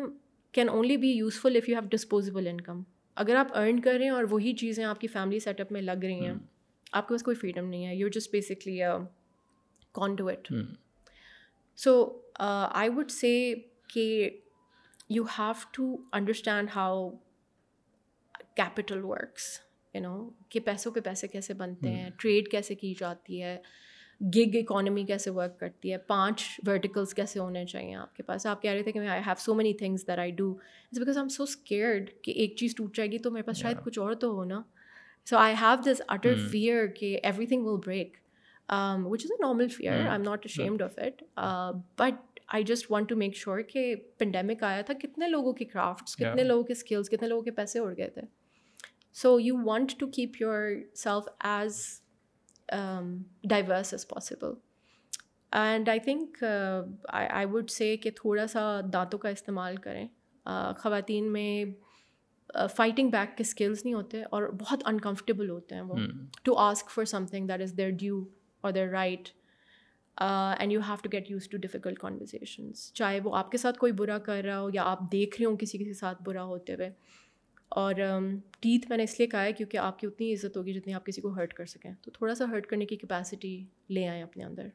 [0.55, 2.83] can only be useful if you have disposable income
[3.17, 5.83] اگر آپ earn کر رہے ہیں اور وہی چیزیں آپ کی فیملی سیٹ اپ میں
[5.83, 6.35] لگ رہی ہیں
[6.93, 8.81] آپ کے پاس کوئی فریڈم نہیں ہے you just basically
[9.93, 10.53] can do it
[11.79, 12.21] so
[12.39, 13.55] I would say
[13.87, 14.31] کہ
[15.11, 17.09] you have to understand how
[18.57, 19.61] capital works
[19.95, 23.59] you know کہ پیسوں کے پیسے کیسے بنتے ہیں ٹریڈ کیسے کی جاتی ہے
[24.21, 28.63] گگ اکانمی کیسے ورک کرتی ہے پانچ ورٹیکلس کیسے ہونے چاہئیں آپ کے پاس آپ
[28.63, 31.23] کہہ رہے تھے کہ I have so many things that I do it's because I
[31.23, 34.15] am so scared کہ ایک چیز ٹوٹ جائے گی تو میرے پاس شاید کچھ اور
[34.15, 34.61] تو ہونا
[35.27, 38.17] so I have this utter fear کہ everything will break
[39.05, 41.23] which is a normal fear I am not ashamed of it
[41.99, 46.17] but I just want to make sure کہ پینڈیمک آیا تھا کتنے لوگوں کے کرافٹس
[46.17, 48.23] کتنے لوگوں کے اسکلس کتنے لوگوں کے پیسے اڑ گئے تھے
[49.15, 50.69] so you want to keep your
[50.95, 51.81] self as
[52.71, 54.53] diverse as possible
[55.53, 56.45] and I think
[57.09, 58.81] I would say کہ تھوڑا سا
[58.93, 60.07] دانتوں کا استعمال کریں
[60.79, 61.65] خواتین میں
[62.77, 65.97] فائٹنگ بیک کے اسکلز نہیں ہوتے اور بہت انکمفرٹیبل ہوتے ہیں وہ
[66.43, 68.23] to ask for some thing that is their due
[68.65, 69.29] اور their right
[70.17, 73.93] and you have to get used to difficult conversations چاہے وہ آپ کے ساتھ کوئی
[73.93, 76.91] برا کر رہا ہو یا آپ دیکھ رہے ہوں کسی کسی ساتھ برا ہوتے ہوئے
[77.69, 77.95] اور
[78.61, 81.07] ٹیتھ میں نے اس لیے کہا ہے کیونکہ آپ کی اتنی عزت ہوگی جتنی آپ
[81.07, 83.57] کسی کو ہرٹ کر سکیں تو تھوڑا سا ہرٹ کرنے کی کیپیسٹی
[83.91, 84.69] لے آئیں اپنے اندر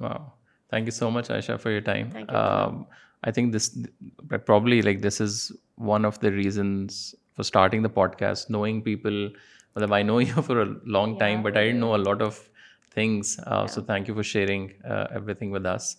[0.72, 3.70] thank you so much Ayesha for your time I think this
[4.46, 5.40] probably like this is
[5.78, 7.02] one of the reasons
[7.12, 10.64] for starting the podcast knowing people مطلب I know you for
[10.86, 12.40] long time but I know a lot of
[12.94, 13.38] things
[13.68, 15.94] so thank you for sharing everything with us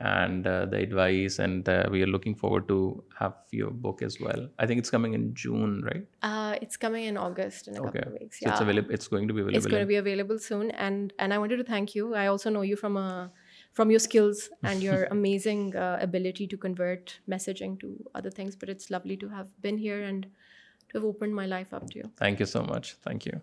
[0.00, 4.20] and uh, the advice, and uh, we are looking forward to have your book as
[4.20, 4.48] well.
[4.58, 6.06] I think it's coming in June, right?
[6.22, 8.40] Uh, it's coming in August in a couple of weeks.
[8.40, 8.90] So it's available.
[8.92, 9.56] It's going to be available.
[9.56, 10.70] It's going to be available soon.
[10.72, 12.14] And I wanted to thank you.
[12.14, 18.04] I also know you from your skills and your amazing ability to convert messaging to
[18.14, 18.56] other things.
[18.56, 20.24] But it's lovely to have been here and
[20.90, 22.10] to have opened my life up to you.
[22.16, 22.96] Thank you so much.
[23.02, 23.40] Thank you.